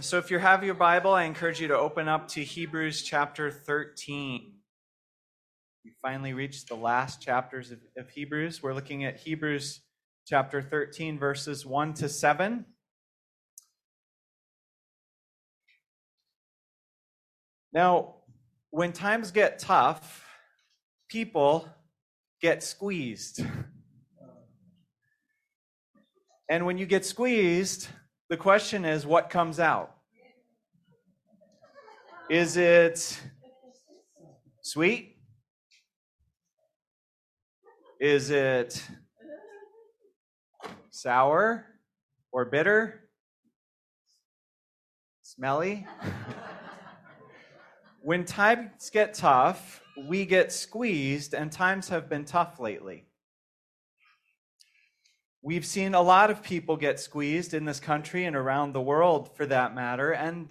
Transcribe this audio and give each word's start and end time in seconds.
So 0.00 0.18
if 0.18 0.30
you 0.30 0.38
have 0.38 0.64
your 0.64 0.74
Bible, 0.74 1.12
I 1.12 1.22
encourage 1.24 1.60
you 1.60 1.68
to 1.68 1.78
open 1.78 2.08
up 2.08 2.26
to 2.28 2.42
Hebrews 2.42 3.02
chapter 3.02 3.50
13. 3.50 4.52
We 5.84 5.92
finally 6.02 6.32
reached 6.32 6.68
the 6.68 6.74
last 6.74 7.22
chapters 7.22 7.70
of, 7.70 7.78
of 7.96 8.10
Hebrews. 8.10 8.62
We're 8.62 8.74
looking 8.74 9.04
at 9.04 9.18
Hebrews 9.18 9.82
chapter 10.26 10.60
13, 10.62 11.18
verses 11.18 11.64
1 11.64 11.94
to 11.94 12.08
7. 12.08 12.64
Now, 17.72 18.16
when 18.70 18.92
times 18.92 19.30
get 19.30 19.58
tough, 19.58 20.26
people 21.08 21.68
get 22.40 22.62
squeezed. 22.62 23.44
And 26.48 26.66
when 26.66 26.78
you 26.78 26.86
get 26.86 27.04
squeezed, 27.04 27.88
the 28.28 28.36
question 28.36 28.84
is 28.84 29.06
what 29.06 29.30
comes 29.30 29.60
out? 29.60 29.94
Is 32.30 32.56
it 32.56 33.20
sweet? 34.62 35.16
Is 38.00 38.30
it 38.30 38.82
sour 40.90 41.66
or 42.32 42.44
bitter? 42.46 43.08
Smelly? 45.22 45.86
when 48.02 48.24
times 48.24 48.90
get 48.90 49.14
tough, 49.14 49.82
we 50.08 50.26
get 50.26 50.52
squeezed, 50.52 51.34
and 51.34 51.50
times 51.50 51.88
have 51.88 52.08
been 52.08 52.24
tough 52.24 52.60
lately. 52.60 53.06
We've 55.46 55.66
seen 55.66 55.92
a 55.92 56.00
lot 56.00 56.30
of 56.30 56.42
people 56.42 56.78
get 56.78 56.98
squeezed 56.98 57.52
in 57.52 57.66
this 57.66 57.78
country 57.78 58.24
and 58.24 58.34
around 58.34 58.72
the 58.72 58.80
world 58.80 59.36
for 59.36 59.44
that 59.44 59.74
matter. 59.74 60.10
And 60.10 60.48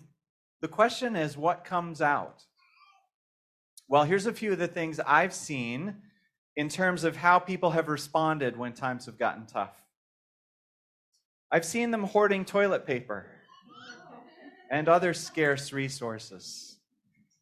the 0.62 0.68
question 0.68 1.16
is, 1.16 1.36
what 1.36 1.66
comes 1.66 2.00
out? 2.00 2.44
Well, 3.88 4.04
here's 4.04 4.28
a 4.28 4.34
few 4.34 4.52
of 4.52 4.60
the 4.60 4.68
things 4.68 5.00
I've 5.00 5.34
seen 5.34 5.96
in 6.56 6.70
terms 6.70 7.06
of 7.06 7.16
how 7.16 7.40
people 7.40 7.72
have 7.72 7.88
responded 7.88 8.56
when 8.56 8.74
times 8.74 9.08
have 9.08 9.18
gotten 9.18 9.48
tough. 9.48 9.76
I've 11.52 11.66
seen 11.66 11.90
them 11.90 12.04
hoarding 12.04 12.46
toilet 12.46 12.86
paper 12.86 13.26
and 14.70 14.88
other 14.88 15.16
scarce 15.16 15.74
resources. 15.74 16.78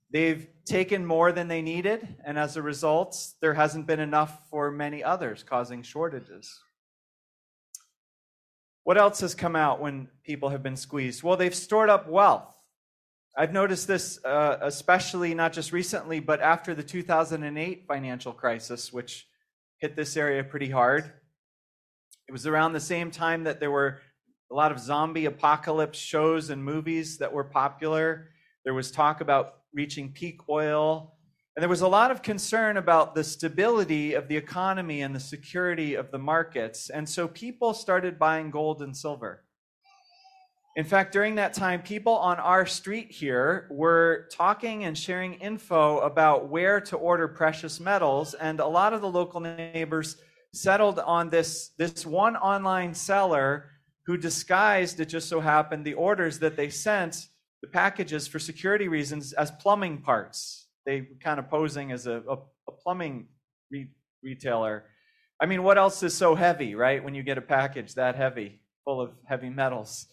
They've 0.10 0.48
taken 0.64 1.06
more 1.06 1.34
than 1.34 1.50
they 1.50 1.62
needed, 1.62 2.16
and 2.26 2.40
as 2.40 2.56
a 2.56 2.62
result, 2.62 3.18
there 3.42 3.56
hasn't 3.56 3.88
been 3.88 4.00
enough 4.00 4.50
for 4.50 4.72
many 4.72 5.04
others, 5.04 5.44
causing 5.44 5.84
shortages. 5.84 6.62
What 8.84 8.98
else 8.98 9.20
has 9.22 9.36
come 9.36 9.56
out 9.56 9.80
when 9.80 10.08
people 10.24 10.50
have 10.50 10.64
been 10.64 10.76
squeezed? 10.76 11.24
Well, 11.24 11.38
they've 11.38 11.54
stored 11.54 11.90
up 11.90 12.08
wealth. 12.08 12.56
I've 13.38 13.54
noticed 13.54 13.88
this 13.88 14.24
uh, 14.26 14.58
especially 14.62 15.34
not 15.34 15.54
just 15.54 15.72
recently, 15.72 16.20
but 16.20 16.42
after 16.42 16.76
the 16.76 16.84
2008 16.84 17.86
financial 17.88 18.34
crisis, 18.34 18.92
which 18.92 19.28
hit 19.78 19.96
this 19.96 20.18
area 20.18 20.44
pretty 20.44 20.70
hard. 20.70 21.12
It 22.28 22.32
was 22.32 22.46
around 22.46 22.74
the 22.74 22.80
same 22.80 23.12
time 23.12 23.44
that 23.46 23.60
there 23.60 23.72
were 23.72 24.00
a 24.52 24.56
lot 24.56 24.72
of 24.72 24.80
zombie 24.80 25.26
apocalypse 25.26 25.98
shows 25.98 26.50
and 26.50 26.64
movies 26.64 27.18
that 27.20 27.32
were 27.32 27.44
popular. 27.44 28.30
There 28.64 28.74
was 28.74 28.92
talk 28.92 29.22
about 29.22 29.56
reaching 29.74 30.12
peak 30.12 30.50
oil. 30.50 31.16
And 31.56 31.62
there 31.62 31.70
was 31.70 31.82
a 31.82 31.88
lot 31.88 32.12
of 32.12 32.22
concern 32.22 32.78
about 32.78 33.14
the 33.14 33.26
stability 33.26 34.14
of 34.14 34.30
the 34.30 34.38
economy 34.38 35.02
and 35.02 35.14
the 35.14 35.20
security 35.20 35.96
of 35.96 36.10
the 36.10 36.18
markets. 36.18 36.90
And 36.90 37.08
so 37.08 37.28
people 37.28 37.74
started 37.74 38.18
buying 38.18 38.52
gold 38.52 38.82
and 38.82 38.96
silver. 38.96 39.44
In 40.78 40.86
fact, 40.86 41.12
during 41.12 41.36
that 41.36 41.54
time, 41.54 41.82
people 41.82 42.14
on 42.14 42.40
our 42.40 42.66
street 42.66 43.12
here 43.12 43.68
were 43.70 44.30
talking 44.32 44.86
and 44.86 44.98
sharing 44.98 45.34
info 45.34 46.00
about 46.00 46.48
where 46.48 46.80
to 46.80 46.96
order 46.96 47.28
precious 47.28 47.82
metals. 47.82 48.34
And 48.34 48.62
a 48.62 48.68
lot 48.68 48.94
of 48.94 49.02
the 49.02 49.10
local 49.10 49.42
neighbors 49.42 50.16
settled 50.54 51.00
on 51.00 51.30
this, 51.30 51.72
this 51.78 52.06
one 52.06 52.38
online 52.38 52.94
seller 52.94 53.72
who 54.06 54.16
disguised, 54.16 55.02
it 55.02 55.08
just 55.08 55.28
so 55.28 55.42
happened, 55.42 55.84
the 55.84 55.94
orders 55.96 56.40
that 56.40 56.56
they 56.56 56.70
sent 56.70 57.28
the 57.62 57.68
packages 57.68 58.26
for 58.26 58.40
security 58.40 58.88
reasons 58.88 59.34
as 59.34 59.52
plumbing 59.52 60.02
parts. 60.02 60.61
They 60.86 61.02
were 61.02 61.18
kind 61.24 61.40
of 61.40 61.50
posing 61.50 61.92
as 61.92 62.08
a, 62.08 62.24
a, 62.30 62.38
a 62.68 62.72
plumbing 62.72 63.28
re- 63.72 63.92
retailer. 64.24 64.86
I 65.40 65.46
mean, 65.46 65.64
what 65.64 65.78
else 65.78 66.04
is 66.04 66.14
so 66.14 66.36
heavy, 66.36 66.76
right? 66.76 67.04
When 67.04 67.16
you 67.16 67.24
get 67.24 67.38
a 67.38 67.42
package 67.42 67.96
that 67.96 68.16
heavy, 68.16 68.62
full 68.84 69.02
of 69.02 69.12
heavy 69.26 69.50
metals. 69.50 70.08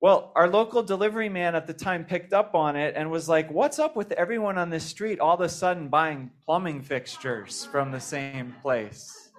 Well, 0.00 0.30
our 0.36 0.48
local 0.48 0.82
delivery 0.82 1.28
man 1.28 1.54
at 1.54 1.66
the 1.66 1.72
time 1.72 2.04
picked 2.04 2.32
up 2.32 2.54
on 2.54 2.76
it 2.76 2.94
and 2.96 3.10
was 3.10 3.28
like, 3.28 3.50
What's 3.50 3.78
up 3.78 3.96
with 3.96 4.12
everyone 4.12 4.58
on 4.58 4.70
this 4.70 4.84
street 4.84 5.20
all 5.20 5.34
of 5.34 5.40
a 5.40 5.48
sudden 5.48 5.88
buying 5.88 6.30
plumbing 6.44 6.82
fixtures 6.82 7.64
from 7.64 7.90
the 7.90 8.00
same 8.00 8.54
place? 8.62 9.30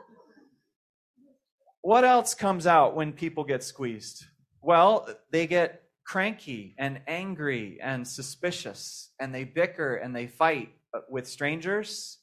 What 1.81 2.03
else 2.03 2.34
comes 2.34 2.68
out 2.68 2.96
when 2.96 3.13
people 3.13 3.44
get 3.44 3.63
squeezed? 3.63 4.25
Well, 4.62 5.07
they 5.31 5.47
get 5.47 5.84
cranky 6.07 6.73
and 6.78 7.01
angry 7.06 7.78
and 7.84 8.07
suspicious, 8.07 9.12
and 9.19 9.35
they 9.35 9.44
bicker 9.44 9.95
and 9.95 10.16
they 10.16 10.25
fight 10.25 10.69
uh, 10.95 11.00
with 11.09 11.28
strangers 11.28 12.19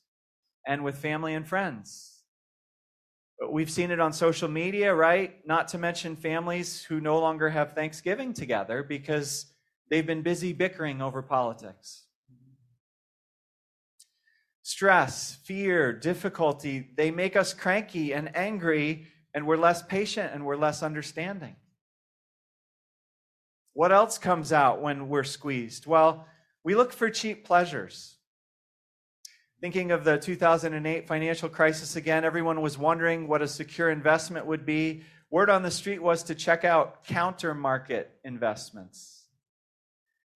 and 0.67 0.83
with 0.83 0.97
family 0.97 1.35
and 1.35 1.47
friends. 1.47 2.23
Uh, 3.43 3.51
we've 3.51 3.71
seen 3.71 3.91
it 3.91 4.01
on 4.01 4.11
social 4.11 4.49
media, 4.49 4.95
right? 4.95 5.47
Not 5.47 5.69
to 5.69 5.79
mention 5.79 6.17
families 6.17 6.83
who 6.83 6.99
no 6.99 7.19
longer 7.21 7.51
have 7.51 7.75
Thanksgiving 7.75 8.33
together 8.33 8.83
because 8.83 9.53
they've 9.91 10.07
been 10.07 10.23
busy 10.23 10.55
bickering 10.55 11.03
over 11.03 11.21
politics. 11.21 12.05
Stress, 14.63 15.37
fear, 15.45 15.93
difficulty, 15.93 16.89
they 16.97 17.11
make 17.11 17.37
us 17.37 17.53
cranky 17.53 18.15
and 18.15 18.35
angry, 18.35 19.09
and 19.35 19.47
we're 19.47 19.59
less 19.59 19.83
patient 19.83 20.33
and 20.33 20.47
we're 20.47 20.57
less 20.57 20.83
understanding. 20.83 21.57
What 23.75 23.93
else 23.93 24.19
comes 24.19 24.53
out 24.53 24.81
when 24.81 25.09
we're 25.09 25.25
squeezed? 25.25 25.85
Well, 25.85 26.27
we 26.63 26.77
look 26.77 26.93
for 26.93 27.11
cheap 27.11 27.45
pleasures. 27.45 28.17
Thinking 29.61 29.91
of 29.91 30.05
the 30.05 30.17
2008 30.17 31.09
financial 31.09 31.49
crisis 31.49 31.97
again, 31.97 32.25
everyone 32.25 32.61
was 32.61 32.79
wondering 32.79 33.27
what 33.27 33.43
a 33.43 33.49
secure 33.49 33.91
investment 33.91 34.47
would 34.47 34.65
be. 34.65 35.03
Word 35.29 35.51
on 35.51 35.63
the 35.63 35.71
street 35.71 36.01
was 36.01 36.23
to 36.25 36.35
check 36.37 36.65
out 36.65 37.05
counter 37.05 37.53
market 37.53 38.11
investments. 38.25 39.25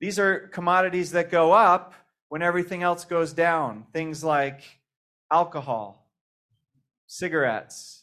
These 0.01 0.19
are 0.19 0.49
commodities 0.49 1.13
that 1.13 1.31
go 1.31 1.53
up 1.53 1.95
when 2.29 2.43
everything 2.43 2.83
else 2.83 3.05
goes 3.05 3.33
down. 3.33 3.87
Things 3.93 4.25
like 4.25 4.63
alcohol, 5.31 6.11
cigarettes, 7.07 8.03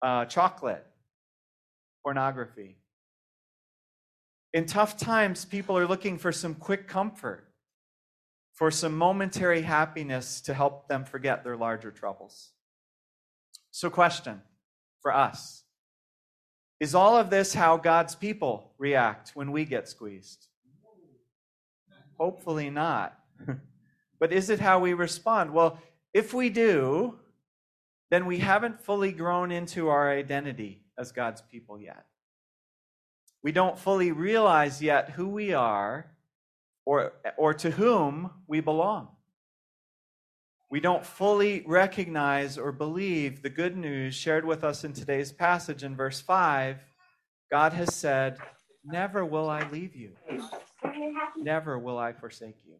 uh, 0.00 0.24
chocolate, 0.24 0.86
pornography. 2.02 2.78
In 4.52 4.66
tough 4.66 4.96
times, 4.96 5.44
people 5.44 5.76
are 5.76 5.86
looking 5.86 6.18
for 6.18 6.32
some 6.32 6.54
quick 6.54 6.88
comfort, 6.88 7.48
for 8.54 8.70
some 8.70 8.96
momentary 8.96 9.62
happiness 9.62 10.40
to 10.42 10.54
help 10.54 10.88
them 10.88 11.04
forget 11.04 11.44
their 11.44 11.56
larger 11.56 11.90
troubles. 11.90 12.52
So, 13.70 13.90
question 13.90 14.40
for 15.02 15.14
us 15.14 15.64
Is 16.80 16.94
all 16.94 17.16
of 17.16 17.30
this 17.30 17.54
how 17.54 17.76
God's 17.76 18.14
people 18.14 18.72
react 18.78 19.32
when 19.34 19.52
we 19.52 19.64
get 19.64 19.88
squeezed? 19.88 20.46
Hopefully 22.18 22.70
not. 22.70 23.18
but 24.18 24.32
is 24.32 24.48
it 24.48 24.60
how 24.60 24.78
we 24.78 24.94
respond? 24.94 25.52
Well, 25.52 25.78
if 26.14 26.32
we 26.32 26.48
do, 26.48 27.18
then 28.10 28.24
we 28.24 28.38
haven't 28.38 28.80
fully 28.80 29.12
grown 29.12 29.50
into 29.52 29.88
our 29.88 30.10
identity 30.10 30.82
as 30.98 31.12
God's 31.12 31.42
people 31.42 31.78
yet. 31.78 32.06
We 33.42 33.52
don't 33.52 33.78
fully 33.78 34.12
realize 34.12 34.82
yet 34.82 35.10
who 35.10 35.28
we 35.28 35.52
are 35.52 36.10
or, 36.84 37.12
or 37.36 37.54
to 37.54 37.70
whom 37.70 38.30
we 38.46 38.60
belong. 38.60 39.08
We 40.70 40.80
don't 40.80 41.06
fully 41.06 41.62
recognize 41.66 42.58
or 42.58 42.72
believe 42.72 43.42
the 43.42 43.50
good 43.50 43.76
news 43.76 44.14
shared 44.14 44.44
with 44.44 44.64
us 44.64 44.82
in 44.82 44.92
today's 44.92 45.30
passage 45.30 45.84
in 45.84 45.94
verse 45.94 46.20
5. 46.20 46.78
God 47.50 47.72
has 47.72 47.94
said, 47.94 48.38
Never 48.84 49.24
will 49.24 49.48
I 49.48 49.68
leave 49.70 49.94
you, 49.96 50.12
never 51.36 51.78
will 51.78 51.98
I 51.98 52.12
forsake 52.12 52.56
you. 52.64 52.74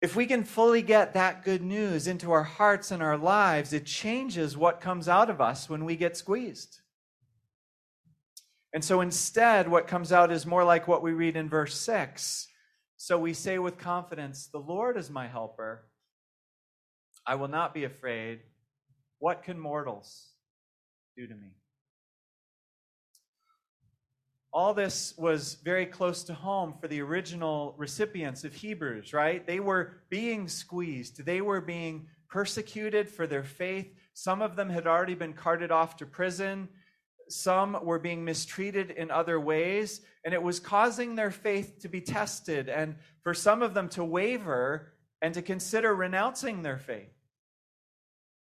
If 0.00 0.14
we 0.14 0.26
can 0.26 0.44
fully 0.44 0.82
get 0.82 1.14
that 1.14 1.44
good 1.44 1.62
news 1.62 2.06
into 2.06 2.30
our 2.30 2.44
hearts 2.44 2.90
and 2.90 3.02
our 3.02 3.16
lives, 3.16 3.72
it 3.72 3.84
changes 3.84 4.56
what 4.56 4.80
comes 4.80 5.08
out 5.08 5.28
of 5.28 5.40
us 5.40 5.68
when 5.68 5.84
we 5.84 5.96
get 5.96 6.16
squeezed. 6.16 6.80
And 8.74 8.84
so 8.84 9.00
instead, 9.00 9.68
what 9.68 9.86
comes 9.86 10.12
out 10.12 10.30
is 10.30 10.44
more 10.46 10.64
like 10.64 10.88
what 10.88 11.02
we 11.02 11.12
read 11.12 11.36
in 11.36 11.48
verse 11.48 11.74
6. 11.80 12.48
So 12.96 13.18
we 13.18 13.32
say 13.32 13.58
with 13.58 13.78
confidence, 13.78 14.48
The 14.48 14.58
Lord 14.58 14.96
is 14.96 15.10
my 15.10 15.26
helper. 15.26 15.86
I 17.26 17.34
will 17.36 17.48
not 17.48 17.74
be 17.74 17.84
afraid. 17.84 18.40
What 19.18 19.42
can 19.42 19.58
mortals 19.58 20.28
do 21.16 21.26
to 21.26 21.34
me? 21.34 21.52
all 24.52 24.72
this 24.72 25.14
was 25.16 25.54
very 25.62 25.86
close 25.86 26.24
to 26.24 26.34
home 26.34 26.74
for 26.80 26.88
the 26.88 27.00
original 27.00 27.74
recipients 27.76 28.44
of 28.44 28.54
Hebrews, 28.54 29.12
right? 29.12 29.46
They 29.46 29.60
were 29.60 29.98
being 30.08 30.48
squeezed, 30.48 31.24
they 31.24 31.40
were 31.40 31.60
being 31.60 32.06
persecuted 32.28 33.08
for 33.08 33.26
their 33.26 33.44
faith. 33.44 33.94
Some 34.14 34.42
of 34.42 34.56
them 34.56 34.68
had 34.68 34.86
already 34.86 35.14
been 35.14 35.32
carted 35.32 35.70
off 35.70 35.96
to 35.98 36.06
prison. 36.06 36.68
Some 37.28 37.78
were 37.84 37.98
being 37.98 38.24
mistreated 38.24 38.90
in 38.90 39.10
other 39.10 39.38
ways, 39.38 40.00
and 40.24 40.34
it 40.34 40.42
was 40.42 40.60
causing 40.60 41.14
their 41.14 41.30
faith 41.30 41.80
to 41.80 41.88
be 41.88 42.00
tested, 42.00 42.68
and 42.68 42.96
for 43.22 43.34
some 43.34 43.62
of 43.62 43.74
them 43.74 43.88
to 43.90 44.04
waver 44.04 44.92
and 45.20 45.34
to 45.34 45.42
consider 45.42 45.94
renouncing 45.94 46.62
their 46.62 46.78
faith. 46.78 47.12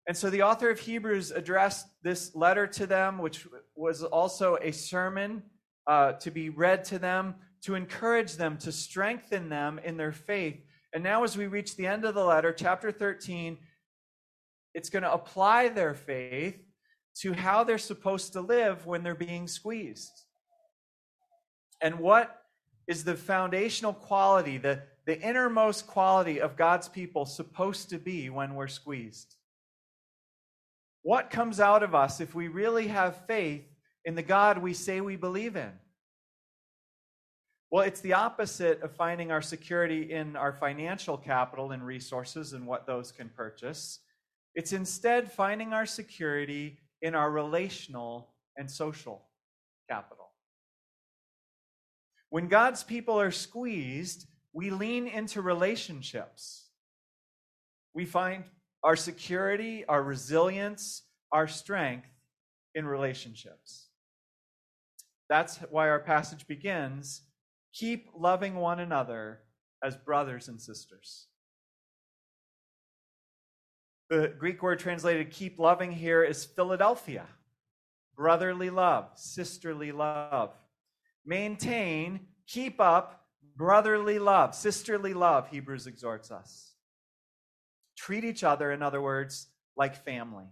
And 0.06 0.16
so 0.16 0.28
the 0.28 0.42
author 0.42 0.70
of 0.70 0.78
Hebrews 0.80 1.30
addressed 1.30 1.86
this 2.02 2.34
letter 2.34 2.66
to 2.66 2.86
them, 2.86 3.18
which 3.18 3.46
was 3.74 4.02
also 4.02 4.58
a 4.60 4.70
sermon 4.70 5.42
uh, 5.86 6.12
to 6.14 6.30
be 6.30 6.50
read 6.50 6.84
to 6.84 6.98
them, 6.98 7.36
to 7.62 7.74
encourage 7.74 8.34
them, 8.34 8.58
to 8.58 8.72
strengthen 8.72 9.48
them 9.48 9.78
in 9.82 9.96
their 9.96 10.12
faith. 10.12 10.60
And 10.92 11.02
now, 11.02 11.24
as 11.24 11.36
we 11.36 11.46
reach 11.46 11.76
the 11.76 11.86
end 11.86 12.04
of 12.04 12.14
the 12.14 12.24
letter, 12.24 12.52
chapter 12.52 12.92
13, 12.92 13.58
it's 14.74 14.90
going 14.90 15.02
to 15.02 15.12
apply 15.12 15.68
their 15.68 15.94
faith 15.94 16.63
to 17.20 17.32
how 17.32 17.64
they're 17.64 17.78
supposed 17.78 18.32
to 18.32 18.40
live 18.40 18.86
when 18.86 19.02
they're 19.02 19.14
being 19.14 19.46
squeezed. 19.46 20.24
And 21.80 21.98
what 21.98 22.42
is 22.86 23.04
the 23.04 23.14
foundational 23.14 23.92
quality, 23.92 24.58
the, 24.58 24.82
the 25.06 25.20
innermost 25.20 25.86
quality 25.86 26.40
of 26.40 26.56
God's 26.56 26.88
people 26.88 27.26
supposed 27.26 27.90
to 27.90 27.98
be 27.98 28.30
when 28.30 28.54
we're 28.54 28.68
squeezed? 28.68 29.36
What 31.02 31.30
comes 31.30 31.60
out 31.60 31.82
of 31.82 31.94
us 31.94 32.20
if 32.20 32.34
we 32.34 32.48
really 32.48 32.88
have 32.88 33.26
faith 33.26 33.64
in 34.04 34.14
the 34.14 34.22
God 34.22 34.58
we 34.58 34.74
say 34.74 35.00
we 35.00 35.16
believe 35.16 35.56
in? 35.56 35.72
Well, 37.70 37.84
it's 37.84 38.00
the 38.00 38.12
opposite 38.12 38.82
of 38.82 38.94
finding 38.94 39.30
our 39.32 39.42
security 39.42 40.12
in 40.12 40.36
our 40.36 40.52
financial 40.52 41.18
capital 41.18 41.72
and 41.72 41.84
resources 41.84 42.52
and 42.52 42.66
what 42.66 42.86
those 42.86 43.10
can 43.10 43.28
purchase. 43.28 43.98
It's 44.54 44.72
instead 44.72 45.32
finding 45.32 45.72
our 45.72 45.84
security 45.84 46.78
in 47.02 47.14
our 47.14 47.30
relational 47.30 48.30
and 48.56 48.70
social 48.70 49.26
capital. 49.88 50.30
When 52.30 52.48
God's 52.48 52.82
people 52.82 53.20
are 53.20 53.30
squeezed, 53.30 54.26
we 54.52 54.70
lean 54.70 55.06
into 55.06 55.42
relationships. 55.42 56.68
We 57.92 58.06
find 58.06 58.44
our 58.82 58.96
security, 58.96 59.84
our 59.86 60.02
resilience, 60.02 61.02
our 61.32 61.48
strength 61.48 62.08
in 62.74 62.86
relationships. 62.86 63.88
That's 65.28 65.58
why 65.70 65.88
our 65.88 66.00
passage 66.00 66.46
begins 66.46 67.22
keep 67.72 68.08
loving 68.16 68.54
one 68.54 68.80
another 68.80 69.40
as 69.82 69.96
brothers 69.96 70.48
and 70.48 70.60
sisters. 70.60 71.26
The 74.14 74.28
Greek 74.38 74.62
word 74.62 74.78
translated 74.78 75.32
keep 75.32 75.58
loving 75.58 75.90
here 75.90 76.22
is 76.22 76.44
Philadelphia 76.44 77.26
brotherly 78.16 78.70
love, 78.70 79.10
sisterly 79.16 79.90
love. 79.90 80.52
Maintain, 81.26 82.20
keep 82.46 82.80
up 82.80 83.24
brotherly 83.56 84.20
love, 84.20 84.54
sisterly 84.54 85.14
love, 85.14 85.48
Hebrews 85.48 85.88
exhorts 85.88 86.30
us. 86.30 86.74
Treat 87.96 88.22
each 88.22 88.44
other, 88.44 88.70
in 88.70 88.84
other 88.84 89.00
words, 89.00 89.48
like 89.76 90.04
family. 90.04 90.46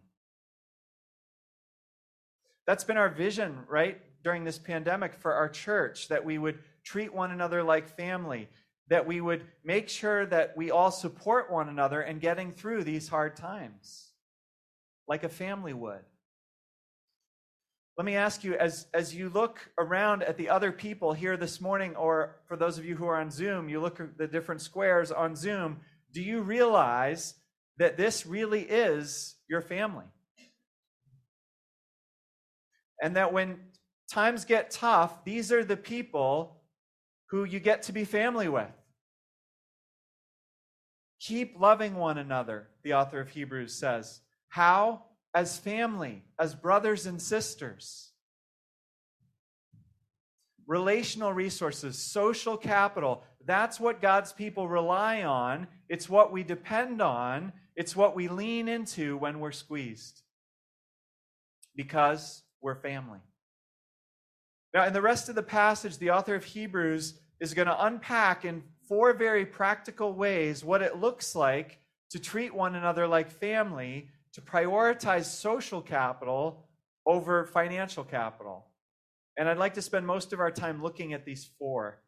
That's 2.67 2.83
been 2.83 2.97
our 2.97 3.11
vision, 3.11 3.61
right, 3.69 4.01
during 4.25 4.43
this 4.43 4.59
pandemic 4.59 5.15
for 5.15 5.35
our 5.35 5.49
church, 5.49 6.09
that 6.09 6.25
we 6.25 6.37
would 6.37 6.59
treat 6.83 7.15
one 7.15 7.31
another 7.31 7.63
like 7.63 7.89
family, 7.89 8.49
that 8.93 9.07
we 9.07 9.23
would 9.23 9.43
make 9.65 9.89
sure 9.89 10.27
that 10.27 10.55
we 10.55 10.71
all 10.71 10.91
support 10.91 11.51
one 11.51 11.71
another 11.71 12.03
in 12.03 12.19
getting 12.19 12.53
through 12.53 12.85
these 12.85 13.09
hard 13.09 13.35
times, 13.35 14.11
like 15.09 15.25
a 15.25 15.31
family 15.31 15.73
would. 15.73 16.05
Let 17.97 18.05
me 18.05 18.17
ask 18.17 18.45
you, 18.45 18.55
as, 18.55 18.89
as 18.93 19.15
you 19.15 19.31
look 19.31 19.71
around 19.79 20.25
at 20.25 20.37
the 20.37 20.51
other 20.51 20.71
people 20.71 21.15
here 21.15 21.39
this 21.39 21.59
morning, 21.59 21.97
or 21.97 22.37
for 22.47 22.55
those 22.55 22.77
of 22.77 22.85
you 22.85 22.95
who 22.95 23.07
are 23.07 23.19
on 23.19 23.31
Zoom, 23.31 23.71
you 23.71 23.81
look 23.81 23.99
at 23.99 24.19
the 24.19 24.27
different 24.27 24.61
squares 24.61 25.11
on 25.11 25.37
Zoom, 25.37 25.81
do 26.13 26.21
you 26.21 26.43
realize 26.43 27.37
that 27.79 27.97
this 27.97 28.27
really 28.27 28.61
is 28.61 29.37
your 29.49 29.63
family? 29.63 30.05
And 33.03 33.17
that 33.17 33.33
when 33.33 33.59
times 34.11 34.45
get 34.45 34.71
tough, 34.71 35.25
these 35.25 35.51
are 35.51 35.65
the 35.65 35.79
people 35.79 36.59
who 37.31 37.45
you 37.45 37.59
get 37.59 37.85
to 37.85 37.93
be 37.93 38.05
family 38.05 38.51
with. 38.51 38.69
Keep 41.23 41.61
loving 41.61 41.95
one 41.95 42.19
another, 42.19 42.69
the 42.83 42.95
author 42.95 43.21
of 43.21 43.31
Hebrews 43.31 43.73
says. 43.73 44.23
How? 44.49 45.05
As 45.33 45.57
family, 45.57 46.25
as 46.37 46.55
brothers 46.55 47.07
and 47.07 47.23
sisters. 47.23 48.11
Relational 50.67 51.33
resources, 51.33 51.97
social 51.97 52.57
capital, 52.57 53.23
that's 53.47 53.79
what 53.79 54.03
God's 54.03 54.33
people 54.33 54.67
rely 54.69 55.23
on. 55.23 55.69
It's 55.89 56.09
what 56.09 56.33
we 56.33 56.43
depend 56.43 57.01
on. 57.01 57.53
It's 57.77 57.95
what 57.95 58.17
we 58.17 58.27
lean 58.27 58.67
into 58.69 59.17
when 59.17 59.39
we're 59.39 59.53
squeezed. 59.53 60.23
Because 61.77 62.43
we're 62.61 62.75
family. 62.75 63.21
Now, 64.75 64.87
in 64.87 64.93
the 64.93 65.03
rest 65.03 65.29
of 65.29 65.37
the 65.37 65.43
passage, 65.43 65.99
the 65.99 66.11
author 66.11 66.35
of 66.35 66.45
Hebrews 66.45 67.15
is 67.41 67.55
going 67.55 67.69
to 67.69 67.85
unpack 67.85 68.45
in 68.45 68.65
four 68.93 69.15
very 69.15 69.47
practical 69.47 70.13
ways 70.13 70.63
what 70.63 70.83
it 70.83 70.99
looks 70.99 71.35
like 71.35 71.79
to 72.11 72.19
treat 72.19 72.55
one 72.55 72.75
another 72.75 73.07
like 73.07 73.31
family, 73.31 74.11
to 74.35 74.43
prioritize 74.43 75.25
social 75.25 75.81
capital 75.81 76.69
over 77.07 77.47
financial 77.47 78.05
capital. 78.05 78.67
And 79.39 79.49
I'd 79.49 79.57
like 79.57 79.73
to 79.75 79.81
spend 79.81 80.07
most 80.07 80.35
of 80.35 80.41
our 80.41 80.51
time 80.51 80.83
looking 80.83 81.15
at 81.15 81.25
these 81.25 81.49
four. 81.59 82.03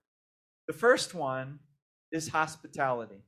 The 0.66 0.74
first 0.74 1.14
one 1.14 1.58
is 2.12 2.28
hospitality. 2.28 3.24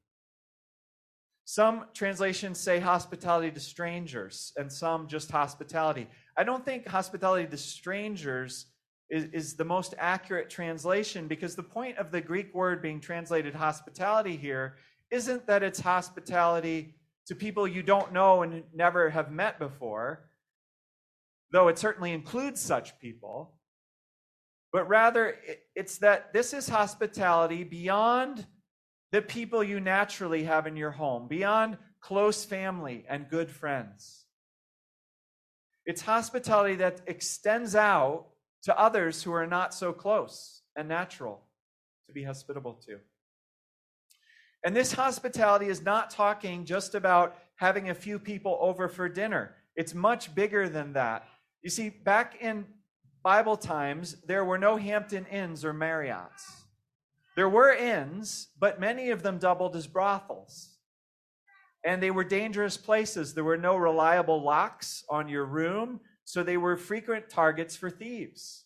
Some 1.46 1.86
translations 1.94 2.60
say 2.60 2.78
hospitality 2.78 3.50
to 3.52 3.60
strangers, 3.60 4.52
and 4.58 4.70
some 4.70 5.08
just 5.08 5.30
hospitality. 5.30 6.08
I 6.36 6.44
don't 6.44 6.62
think 6.62 6.86
hospitality 6.86 7.46
to 7.46 7.56
strangers 7.56 8.66
is, 9.08 9.24
is 9.32 9.54
the 9.54 9.64
most 9.64 9.94
accurate 9.98 10.50
translation 10.50 11.28
because 11.28 11.54
the 11.54 11.62
point 11.62 11.98
of 11.98 12.10
the 12.10 12.20
Greek 12.20 12.54
word 12.54 12.82
being 12.82 13.00
translated 13.00 13.54
hospitality 13.54 14.36
here 14.36 14.76
isn't 15.10 15.46
that 15.46 15.62
it's 15.62 15.80
hospitality 15.80 16.94
to 17.26 17.34
people 17.34 17.66
you 17.66 17.82
don't 17.82 18.12
know 18.12 18.42
and 18.42 18.64
never 18.74 19.10
have 19.10 19.30
met 19.30 19.58
before, 19.58 20.28
though 21.52 21.68
it 21.68 21.78
certainly 21.78 22.12
includes 22.12 22.60
such 22.60 22.98
people, 23.00 23.54
but 24.72 24.88
rather 24.88 25.36
it's 25.74 25.98
that 25.98 26.32
this 26.32 26.52
is 26.52 26.68
hospitality 26.68 27.64
beyond 27.64 28.46
the 29.12 29.22
people 29.22 29.62
you 29.62 29.80
naturally 29.80 30.44
have 30.44 30.66
in 30.66 30.76
your 30.76 30.90
home, 30.90 31.28
beyond 31.28 31.78
close 32.00 32.44
family 32.44 33.04
and 33.08 33.28
good 33.28 33.50
friends. 33.50 34.24
It's 35.84 36.02
hospitality 36.02 36.76
that 36.76 37.00
extends 37.06 37.76
out 37.76 38.26
to 38.66 38.78
others 38.78 39.22
who 39.22 39.32
are 39.32 39.46
not 39.46 39.72
so 39.72 39.92
close 39.92 40.62
and 40.74 40.88
natural 40.88 41.40
to 42.08 42.12
be 42.12 42.24
hospitable 42.24 42.74
to. 42.86 42.98
And 44.64 44.74
this 44.74 44.92
hospitality 44.92 45.66
is 45.66 45.82
not 45.82 46.10
talking 46.10 46.64
just 46.64 46.96
about 46.96 47.36
having 47.54 47.90
a 47.90 47.94
few 47.94 48.18
people 48.18 48.58
over 48.60 48.88
for 48.88 49.08
dinner. 49.08 49.54
It's 49.76 49.94
much 49.94 50.34
bigger 50.34 50.68
than 50.68 50.94
that. 50.94 51.28
You 51.62 51.70
see, 51.70 51.90
back 51.90 52.38
in 52.40 52.66
Bible 53.22 53.56
times, 53.56 54.16
there 54.26 54.44
were 54.44 54.58
no 54.58 54.76
Hampton 54.76 55.26
Inns 55.26 55.64
or 55.64 55.72
Marriotts. 55.72 56.64
There 57.36 57.48
were 57.48 57.72
inns, 57.72 58.48
but 58.58 58.80
many 58.80 59.10
of 59.10 59.22
them 59.22 59.38
doubled 59.38 59.76
as 59.76 59.86
brothels. 59.86 60.70
And 61.84 62.02
they 62.02 62.10
were 62.10 62.24
dangerous 62.24 62.76
places. 62.76 63.32
There 63.32 63.44
were 63.44 63.56
no 63.56 63.76
reliable 63.76 64.42
locks 64.42 65.04
on 65.08 65.28
your 65.28 65.44
room. 65.44 66.00
So 66.26 66.42
they 66.42 66.56
were 66.56 66.76
frequent 66.76 67.30
targets 67.30 67.76
for 67.76 67.88
thieves. 67.88 68.64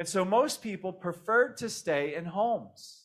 And 0.00 0.06
so 0.06 0.24
most 0.24 0.62
people 0.62 0.92
preferred 0.92 1.56
to 1.58 1.70
stay 1.70 2.16
in 2.16 2.24
homes. 2.24 3.04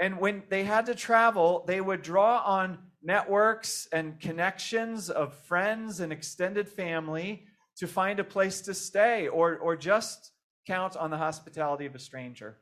And 0.00 0.18
when 0.18 0.42
they 0.48 0.64
had 0.64 0.86
to 0.86 0.94
travel, 0.94 1.62
they 1.66 1.80
would 1.80 2.00
draw 2.00 2.38
on 2.38 2.78
networks 3.02 3.86
and 3.92 4.18
connections 4.18 5.10
of 5.10 5.34
friends 5.44 6.00
and 6.00 6.10
extended 6.10 6.70
family 6.70 7.44
to 7.76 7.86
find 7.86 8.18
a 8.18 8.24
place 8.24 8.62
to 8.62 8.72
stay 8.72 9.28
or, 9.28 9.58
or 9.58 9.76
just 9.76 10.32
count 10.66 10.96
on 10.96 11.10
the 11.10 11.18
hospitality 11.18 11.84
of 11.84 11.94
a 11.94 11.98
stranger. 11.98 12.56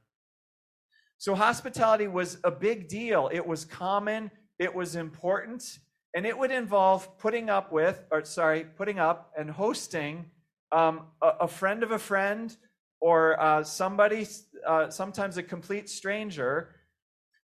So, 1.18 1.36
hospitality 1.36 2.08
was 2.08 2.38
a 2.42 2.50
big 2.50 2.88
deal. 2.88 3.30
It 3.32 3.46
was 3.46 3.64
common, 3.64 4.32
it 4.58 4.74
was 4.74 4.96
important, 4.96 5.78
and 6.14 6.26
it 6.26 6.36
would 6.36 6.50
involve 6.50 7.18
putting 7.18 7.48
up 7.48 7.72
with, 7.72 8.04
or 8.10 8.24
sorry, 8.24 8.64
putting 8.76 8.98
up 8.98 9.32
and 9.38 9.50
hosting 9.50 10.30
um, 10.72 11.06
a, 11.22 11.28
a 11.40 11.48
friend 11.48 11.82
of 11.82 11.90
a 11.92 11.98
friend 11.98 12.56
or 13.00 13.40
uh, 13.40 13.62
somebody, 13.62 14.26
uh, 14.66 14.90
sometimes 14.90 15.36
a 15.36 15.42
complete 15.42 15.88
stranger. 15.88 16.74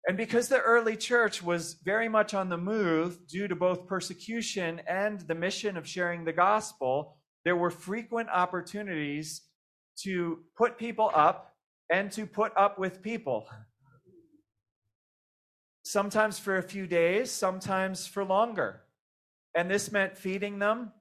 And 0.08 0.18
because 0.18 0.50
the 0.50 0.60
early 0.60 0.96
church 0.96 1.42
was 1.42 1.76
very 1.84 2.10
much 2.10 2.34
on 2.34 2.50
the 2.50 2.58
move 2.58 3.28
due 3.28 3.48
to 3.48 3.56
both 3.56 3.88
persecution 3.88 4.82
and 4.88 5.22
the 5.22 5.36
mission 5.36 5.78
of 5.78 5.88
sharing 5.88 6.26
the 6.26 6.34
gospel, 6.34 7.18
there 7.44 7.56
were 7.56 7.72
frequent 7.72 8.30
opportunities 8.30 9.42
to 10.04 10.40
put 10.58 10.78
people 10.78 11.12
up 11.16 11.56
and 11.92 12.12
to 12.12 12.26
put 12.26 12.52
up 12.58 12.78
with 12.78 13.02
people. 13.02 13.48
Sometimes 15.86 16.40
for 16.40 16.58
a 16.58 16.64
few 16.64 16.88
days, 16.88 17.30
sometimes 17.30 18.08
for 18.08 18.26
longer. 18.26 18.82
And 19.56 19.70
this 19.70 19.92
meant 19.92 20.18
feeding 20.18 20.58
them 20.58 20.92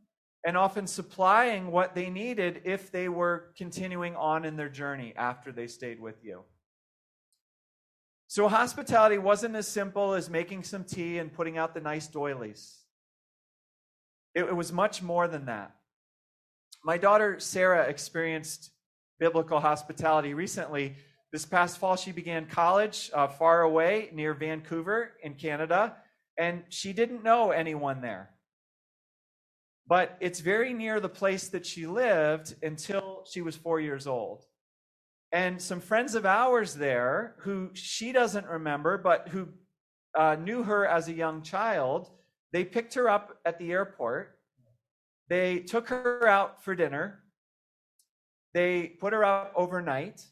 and 0.47 0.59
often 0.59 0.87
supplying 0.87 1.73
what 1.73 1.95
they 1.95 2.11
needed 2.11 2.61
if 2.65 2.93
they 2.93 3.09
were 3.09 3.47
continuing 3.57 4.15
on 4.15 4.45
in 4.45 4.57
their 4.57 4.69
journey 4.69 5.15
after 5.17 5.53
they 5.53 5.67
stayed 5.69 5.99
with 5.99 6.23
you. 6.23 6.43
So, 8.27 8.47
hospitality 8.47 9.17
wasn't 9.17 9.57
as 9.57 9.67
simple 9.67 10.13
as 10.13 10.29
making 10.29 10.65
some 10.65 10.85
tea 10.85 11.17
and 11.17 11.33
putting 11.33 11.57
out 11.57 11.73
the 11.73 11.81
nice 11.81 12.07
doilies. 12.07 12.81
It, 14.35 14.45
it 14.45 14.57
was 14.57 14.71
much 14.71 15.01
more 15.01 15.29
than 15.29 15.47
that. 15.47 15.75
My 16.85 16.99
daughter 16.99 17.41
Sarah 17.41 17.85
experienced 17.85 18.71
biblical 19.19 19.61
hospitality 19.61 20.35
recently. 20.35 20.97
This 21.35 21.45
past 21.45 21.79
fall, 21.79 21.97
she 21.97 22.13
began 22.13 22.47
college 22.47 23.11
uh, 23.13 23.27
far 23.27 23.63
away 23.63 24.09
near 24.13 24.35
Vancouver 24.35 25.15
in 25.21 25.35
Canada, 25.35 25.97
and 26.39 26.63
she 26.69 26.93
didn't 26.93 27.25
know 27.25 27.51
anyone 27.51 28.01
there. 28.01 28.31
But 29.89 30.17
it's 30.21 30.39
very 30.39 30.73
near 30.73 31.01
the 31.01 31.09
place 31.09 31.49
that 31.49 31.67
she 31.67 31.89
lived 31.89 32.55
until 32.63 33.25
she 33.29 33.41
was 33.41 33.57
four 33.57 33.81
years 33.81 34.07
old. 34.07 34.45
And 35.33 35.61
some 35.61 35.81
friends 35.81 36.15
of 36.15 36.25
ours 36.25 36.77
there, 36.77 37.35
who 37.41 37.71
she 37.73 38.13
doesn't 38.13 38.47
remember, 38.47 38.97
but 38.97 39.27
who 39.27 39.49
uh, 40.17 40.37
knew 40.37 40.63
her 40.63 40.87
as 40.87 41.09
a 41.09 41.13
young 41.13 41.43
child, 41.43 42.13
they 42.53 42.65
picked 42.65 42.95
her 42.95 43.09
up 43.09 43.39
at 43.45 43.59
the 43.59 43.73
airport. 43.73 44.39
They 45.29 45.59
took 45.59 45.89
her 45.89 46.29
out 46.29 46.63
for 46.63 46.77
dinner 46.77 47.25
they 48.55 48.87
put 49.01 49.13
her 49.13 49.25
up 49.25 49.53
overnight. 49.57 50.25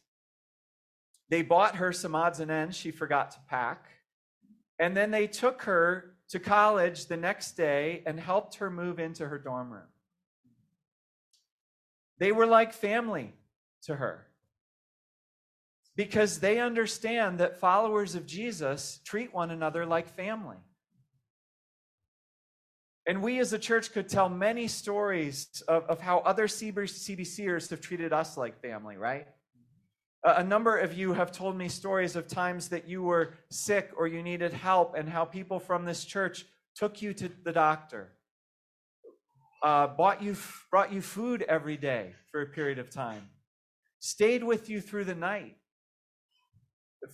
They 1.33 1.41
bought 1.41 1.77
her 1.77 1.95
some 1.95 2.15
odds 2.15 2.41
and 2.41 2.51
ends 2.51 2.77
she 2.77 2.91
forgot 2.91 3.31
to 3.31 3.39
pack. 3.49 3.87
And 4.79 4.95
then 4.95 5.11
they 5.11 5.27
took 5.27 5.63
her 5.63 6.13
to 6.29 6.39
college 6.39 7.07
the 7.07 7.17
next 7.17 7.53
day 7.53 8.03
and 8.05 8.21
helped 8.21 8.57
her 8.57 8.71
move 8.71 8.99
into 8.99 9.27
her 9.27 9.39
dorm 9.39 9.73
room. 9.73 9.89
They 12.19 12.33
were 12.33 12.45
like 12.45 12.75
family 12.75 13.33
to 13.85 13.97
her 13.97 14.27
because 15.97 16.41
they 16.41 16.61
understand 16.61 17.41
that 17.41 17.59
followers 17.59 18.15
of 18.15 18.27
Jesus 18.27 19.01
treat 19.03 19.33
one 19.33 19.51
another 19.51 19.87
like 19.87 20.09
family. 20.09 20.59
And 23.07 23.23
we 23.23 23.39
as 23.39 23.55
a 23.55 23.59
church 23.59 23.93
could 23.93 24.11
tell 24.11 24.29
many 24.29 24.69
stories 24.69 25.63
of, 25.67 25.85
of 25.85 25.99
how 25.99 26.19
other 26.19 26.47
CBCers 26.47 27.71
have 27.71 27.81
treated 27.81 28.13
us 28.13 28.37
like 28.37 28.61
family, 28.61 28.99
right? 28.99 29.29
A, 30.25 30.45
number 30.45 30.79
of 30.79 30.97
you 30.97 31.15
have 31.15 31.33
told 31.33 31.57
me 31.57 31.69
stories 31.69 32.15
of 32.15 32.29
times 32.29 32.69
that 32.69 32.89
you 32.89 33.03
were 33.03 33.35
sick 33.51 33.91
or 33.97 34.07
you 34.07 34.23
needed 34.23 34.53
help, 34.53 34.95
and 34.97 35.09
how 35.09 35.25
people 35.25 35.59
from 35.59 35.85
this 35.85 36.05
church 36.05 36.47
took 36.77 37.03
you 37.03 37.13
to 37.15 37.29
the 37.43 37.51
doctor, 37.51 38.13
uh, 39.65 39.89
bought 39.89 40.23
you, 40.23 40.37
brought 40.71 40.93
you 40.93 41.03
food 41.03 41.43
every 41.43 41.77
day 41.77 42.15
for 42.31 42.41
a 42.41 42.47
period 42.47 42.79
of 42.79 42.89
time, 42.89 43.31
stayed 43.99 44.45
with 44.45 44.69
you 44.71 44.81
through 44.81 45.05
the 45.05 45.15
night, 45.15 45.57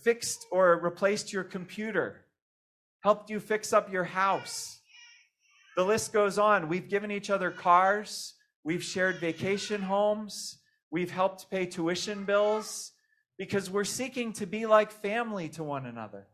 fixed 0.03 0.45
or 0.51 0.79
replaced 0.79 1.33
your 1.33 1.43
computer, 1.43 2.25
helped 3.01 3.31
you 3.31 3.39
fix 3.39 3.73
up 3.73 3.91
your 3.91 4.03
house. 4.03 4.81
The 5.75 5.83
list 5.83 6.13
goes 6.13 6.37
on. 6.37 6.69
We've 6.69 6.89
given 6.89 7.09
each 7.09 7.31
other 7.31 7.49
cars, 7.49 8.35
we've 8.63 8.83
shared 8.83 9.15
vacation 9.15 9.81
homes, 9.81 10.59
we've 10.91 11.09
helped 11.09 11.49
pay 11.49 11.65
tuition 11.65 12.23
bills 12.23 12.91
because 13.39 13.69
we're 13.69 13.85
seeking 13.85 14.33
to 14.33 14.45
be 14.45 14.65
like 14.65 14.91
family 14.91 15.47
to 15.47 15.63
one 15.63 15.85
another. 15.85 16.27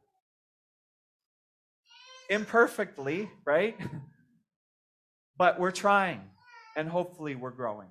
Imperfectly, 2.30 3.30
right? 3.46 3.80
but 5.38 5.60
we're 5.60 5.72
trying, 5.72 6.22
and 6.76 6.90
hopefully 6.90 7.36
we're 7.36 7.52
growing. 7.52 7.88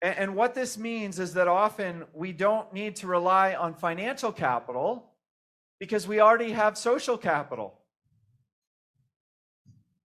And, 0.00 0.16
and 0.16 0.34
what 0.34 0.54
this 0.54 0.78
means 0.78 1.18
is 1.18 1.34
that 1.34 1.46
often 1.46 2.04
we 2.14 2.32
don't 2.32 2.72
need 2.72 2.96
to 2.96 3.06
rely 3.06 3.54
on 3.54 3.74
financial 3.74 4.32
capital 4.32 5.10
because 5.78 6.08
we 6.08 6.20
already 6.20 6.52
have 6.52 6.78
social 6.78 7.18
capital. 7.18 7.74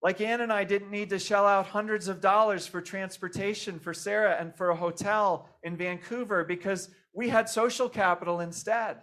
Like 0.01 0.21
Ann 0.21 0.41
and 0.41 0.53
I 0.53 0.63
didn't 0.63 0.91
need 0.91 1.09
to 1.09 1.19
shell 1.19 1.45
out 1.45 1.67
hundreds 1.67 2.07
of 2.07 2.21
dollars 2.21 2.65
for 2.65 2.81
transportation 2.81 3.79
for 3.79 3.93
Sarah 3.93 4.37
and 4.39 4.55
for 4.55 4.69
a 4.69 4.75
hotel 4.75 5.49
in 5.61 5.75
Vancouver 5.75 6.45
because 6.45 6.89
we 7.13 7.29
had 7.29 7.49
social 7.49 7.89
capital 7.89 8.39
instead. 8.39 8.97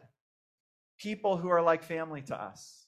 People 0.99 1.37
who 1.37 1.49
are 1.49 1.61
like 1.61 1.83
family 1.83 2.23
to 2.23 2.41
us. 2.41 2.87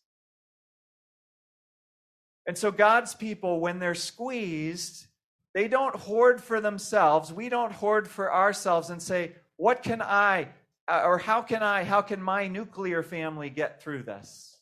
And 2.47 2.57
so 2.57 2.71
God's 2.71 3.15
people, 3.15 3.61
when 3.61 3.79
they're 3.79 3.95
squeezed, 3.95 5.07
they 5.53 5.69
don't 5.69 5.95
hoard 5.95 6.43
for 6.43 6.63
themselves. 6.63 7.31
We 7.31 7.51
don't 7.51 7.73
hoard 7.73 8.09
for 8.09 8.33
ourselves 8.33 8.89
and 8.89 9.03
say, 9.03 9.33
What 9.57 9.83
can 9.83 10.01
I, 10.01 10.49
uh, 10.87 11.03
or 11.05 11.19
how 11.19 11.43
can 11.43 11.63
I, 11.63 11.85
how 11.85 12.01
can 12.01 12.23
my 12.23 12.49
nuclear 12.49 13.03
family 13.03 13.51
get 13.51 13.83
through 13.83 14.05
this? 14.05 14.58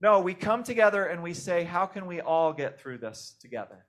No, 0.00 0.20
we 0.20 0.34
come 0.34 0.62
together 0.62 1.04
and 1.04 1.22
we 1.22 1.34
say, 1.34 1.64
how 1.64 1.86
can 1.86 2.06
we 2.06 2.20
all 2.20 2.52
get 2.52 2.80
through 2.80 2.98
this 2.98 3.36
together? 3.40 3.84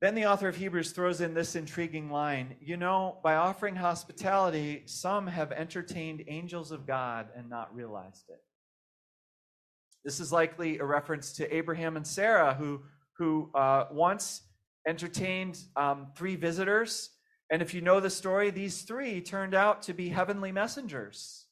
Then 0.00 0.14
the 0.14 0.26
author 0.26 0.48
of 0.48 0.56
Hebrews 0.56 0.92
throws 0.92 1.20
in 1.20 1.32
this 1.32 1.56
intriguing 1.56 2.10
line 2.10 2.56
You 2.60 2.76
know, 2.76 3.18
by 3.24 3.36
offering 3.36 3.74
hospitality, 3.74 4.82
some 4.84 5.26
have 5.26 5.50
entertained 5.50 6.24
angels 6.28 6.72
of 6.72 6.86
God 6.86 7.28
and 7.34 7.48
not 7.48 7.74
realized 7.74 8.24
it. 8.28 8.42
This 10.04 10.20
is 10.20 10.30
likely 10.30 10.78
a 10.78 10.84
reference 10.84 11.32
to 11.34 11.56
Abraham 11.56 11.96
and 11.96 12.06
Sarah, 12.06 12.52
who, 12.54 12.82
who 13.16 13.50
uh, 13.54 13.86
once 13.90 14.42
entertained 14.86 15.58
um, 15.74 16.08
three 16.14 16.36
visitors. 16.36 17.10
And 17.50 17.62
if 17.62 17.72
you 17.72 17.80
know 17.80 17.98
the 17.98 18.10
story, 18.10 18.50
these 18.50 18.82
three 18.82 19.22
turned 19.22 19.54
out 19.54 19.82
to 19.82 19.94
be 19.94 20.10
heavenly 20.10 20.52
messengers. 20.52 21.43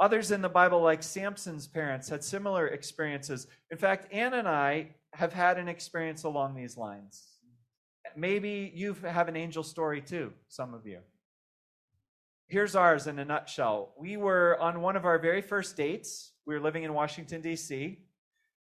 Others 0.00 0.30
in 0.30 0.40
the 0.40 0.48
Bible, 0.48 0.80
like 0.80 1.02
Samson's 1.02 1.66
parents, 1.66 2.08
had 2.08 2.24
similar 2.24 2.66
experiences. 2.68 3.46
In 3.70 3.76
fact, 3.76 4.10
Ann 4.12 4.32
and 4.32 4.48
I 4.48 4.94
have 5.12 5.34
had 5.34 5.58
an 5.58 5.68
experience 5.68 6.24
along 6.24 6.54
these 6.54 6.78
lines. 6.78 7.26
Maybe 8.16 8.72
you 8.74 8.94
have 8.94 9.28
an 9.28 9.36
angel 9.36 9.62
story 9.62 10.00
too, 10.00 10.32
some 10.48 10.72
of 10.72 10.86
you. 10.86 11.00
Here's 12.48 12.74
ours 12.74 13.06
in 13.06 13.18
a 13.18 13.24
nutshell. 13.24 13.92
We 13.98 14.16
were 14.16 14.58
on 14.58 14.80
one 14.80 14.96
of 14.96 15.04
our 15.04 15.18
very 15.18 15.42
first 15.42 15.76
dates. 15.76 16.32
We 16.46 16.54
were 16.54 16.60
living 16.60 16.82
in 16.82 16.94
Washington, 16.94 17.42
D.C., 17.42 17.98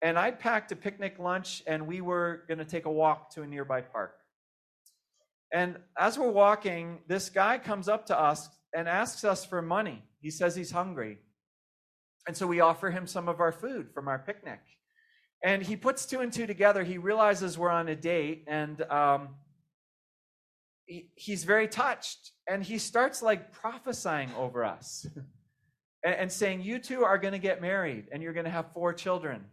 and 0.03 0.19
I'd 0.19 0.39
packed 0.39 0.71
a 0.71 0.75
picnic 0.75 1.17
lunch 1.19 1.63
and 1.67 1.87
we 1.87 2.01
were 2.01 2.43
going 2.47 2.57
to 2.57 2.65
take 2.65 2.85
a 2.85 2.91
walk 2.91 3.31
to 3.35 3.43
a 3.43 3.47
nearby 3.47 3.81
park. 3.81 4.15
And 5.53 5.77
as 5.97 6.17
we're 6.17 6.31
walking, 6.31 6.99
this 7.07 7.29
guy 7.29 7.57
comes 7.57 7.87
up 7.87 8.07
to 8.07 8.19
us 8.19 8.49
and 8.75 8.87
asks 8.87 9.23
us 9.23 9.45
for 9.45 9.61
money. 9.61 10.03
He 10.19 10.29
says 10.29 10.55
he's 10.55 10.71
hungry. 10.71 11.17
And 12.27 12.37
so 12.37 12.45
we 12.47 12.59
offer 12.59 12.91
him 12.91 13.07
some 13.07 13.27
of 13.27 13.39
our 13.39 13.51
food 13.51 13.89
from 13.93 14.07
our 14.07 14.19
picnic. 14.19 14.59
And 15.43 15.63
he 15.63 15.75
puts 15.75 16.05
two 16.05 16.19
and 16.19 16.31
two 16.31 16.45
together. 16.45 16.83
He 16.83 16.97
realizes 16.97 17.57
we're 17.57 17.69
on 17.69 17.87
a 17.87 17.95
date 17.95 18.43
and 18.47 18.81
um, 18.83 19.29
he, 20.85 21.09
he's 21.15 21.43
very 21.43 21.67
touched. 21.67 22.31
And 22.47 22.63
he 22.63 22.77
starts 22.77 23.23
like 23.23 23.51
prophesying 23.51 24.29
over 24.37 24.63
us 24.63 25.07
and, 26.03 26.15
and 26.15 26.31
saying, 26.31 26.61
You 26.61 26.77
two 26.77 27.03
are 27.03 27.17
going 27.17 27.33
to 27.33 27.39
get 27.39 27.61
married 27.61 28.05
and 28.11 28.21
you're 28.21 28.33
going 28.33 28.45
to 28.45 28.51
have 28.51 28.71
four 28.73 28.93
children. 28.93 29.45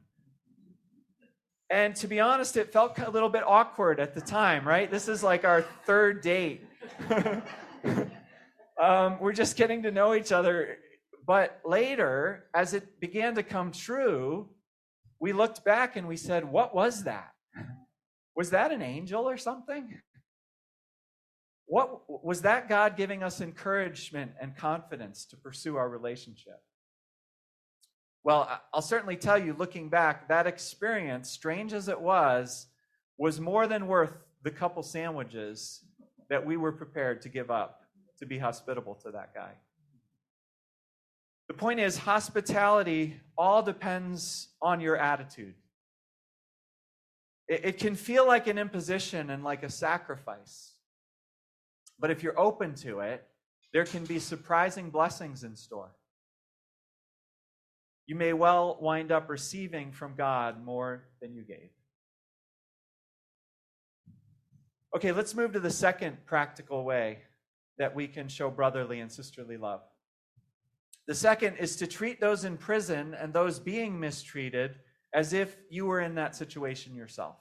And 1.71 1.95
to 1.97 2.07
be 2.07 2.21
honest, 2.21 2.57
it 2.57 2.73
felt 2.73 2.99
a 2.99 3.11
little 3.11 3.29
bit 3.29 3.43
awkward 3.47 4.01
at 4.01 4.15
the 4.15 4.23
time, 4.23 4.67
right? 4.67 4.91
This 4.91 5.07
is 5.07 5.23
like 5.23 5.45
our 5.45 5.63
third 5.85 6.23
date. 6.23 6.63
Um, 8.79 9.19
we're 9.21 9.33
just 9.33 9.57
getting 9.57 9.83
to 9.83 9.91
know 9.91 10.15
each 10.15 10.31
other. 10.31 10.79
But 11.27 11.61
later, 11.65 12.45
as 12.55 12.75
it 12.75 13.01
began 13.01 13.35
to 13.35 13.43
come 13.43 13.73
true, 13.73 14.49
we 15.21 15.33
looked 15.33 15.65
back 15.65 15.97
and 15.97 16.07
we 16.07 16.17
said, 16.17 16.45
What 16.45 16.75
was 16.75 17.05
that? 17.05 17.33
Was 18.35 18.51
that 18.51 18.71
an 18.71 18.83
angel 18.83 19.29
or 19.29 19.37
something? 19.37 20.01
What 21.67 22.25
was 22.25 22.43
that 22.43 22.69
God 22.69 22.97
giving 22.97 23.23
us 23.23 23.41
encouragement 23.41 24.33
and 24.41 24.57
confidence 24.57 25.27
to 25.27 25.37
pursue 25.37 25.77
our 25.77 25.89
relationship? 25.89 26.63
Well, 28.25 28.61
I'll 28.73 28.81
certainly 28.81 29.17
tell 29.17 29.39
you, 29.39 29.55
looking 29.55 29.89
back, 29.89 30.29
that 30.29 30.47
experience, 30.47 31.31
strange 31.31 31.73
as 31.73 31.89
it 31.89 32.01
was, 32.01 32.69
was 33.19 33.41
more 33.41 33.67
than 33.67 33.87
worth 33.87 34.13
the 34.43 34.51
couple 34.51 34.83
sandwiches 34.83 35.85
that 36.31 36.47
we 36.47 36.57
were 36.57 36.73
prepared 36.73 37.23
to 37.23 37.29
give 37.29 37.51
up 37.51 37.78
to 38.19 38.27
be 38.27 38.39
hospitable 38.39 38.95
to 39.03 39.11
that 39.13 39.35
guy. 39.35 39.53
The 41.49 41.55
point 41.55 41.81
is, 41.81 41.97
hospitality 41.97 43.19
all 43.37 43.63
depends 43.63 44.49
on 44.61 44.81
your 44.81 44.97
attitude. 44.97 45.55
It, 47.49 47.65
it, 47.65 47.79
can 47.79 47.95
feel 47.95 48.27
like 48.27 48.47
an 48.47 48.59
imposition 48.59 49.31
and 49.31 49.43
like 49.43 49.63
a 49.63 49.71
sacrifice. 49.71 50.75
But 51.99 52.11
if 52.11 52.23
you're 52.23 52.39
open 52.39 52.75
to 52.77 53.01
it, 53.01 53.27
there 53.73 53.85
can 53.85 54.05
be 54.05 54.19
surprising 54.19 54.91
blessings 54.91 55.43
in 55.43 55.57
store. 55.57 55.91
You 58.07 58.15
may 58.15 58.35
well 58.35 58.79
wind 58.81 59.11
up 59.11 59.29
receiving 59.31 59.93
from 59.93 60.15
God 60.17 60.63
more 60.63 61.05
than 61.21 61.35
you 61.35 61.43
gave. 61.43 61.71
Okay, 64.95 65.13
let's 65.13 65.35
move 65.35 65.53
to 65.53 65.61
the 65.61 65.71
second 65.71 66.25
practical 66.27 66.85
way 66.85 67.19
that 67.79 67.95
we 67.95 68.09
can 68.09 68.29
show 68.29 68.51
brotherly 68.51 69.01
and 69.01 69.11
sisterly 69.11 69.57
love. 69.57 69.81
The 71.07 71.15
second 71.15 71.57
is 71.57 71.77
to 71.77 71.87
treat 71.87 72.21
those 72.21 72.45
in 72.45 72.57
prison 72.57 73.15
and 73.15 73.33
those 73.33 73.59
being 73.59 73.99
mistreated 73.99 74.77
as 75.15 75.33
if 75.33 75.57
you 75.71 75.87
were 75.87 76.01
in 76.01 76.15
that 76.17 76.37
situation 76.37 76.95
yourself. 76.95 77.37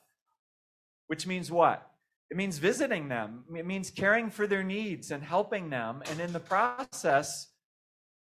Which 1.08 1.28
means 1.28 1.52
what? 1.52 1.86
It 2.30 2.38
means 2.38 2.58
visiting 2.58 3.08
them, 3.08 3.46
it 3.56 3.66
means 3.66 3.90
caring 3.90 4.30
for 4.30 4.48
their 4.48 4.64
needs 4.64 5.12
and 5.12 5.24
helping 5.24 5.70
them, 5.70 6.02
and 6.10 6.20
in 6.20 6.34
the 6.34 6.40
process, 6.40 7.48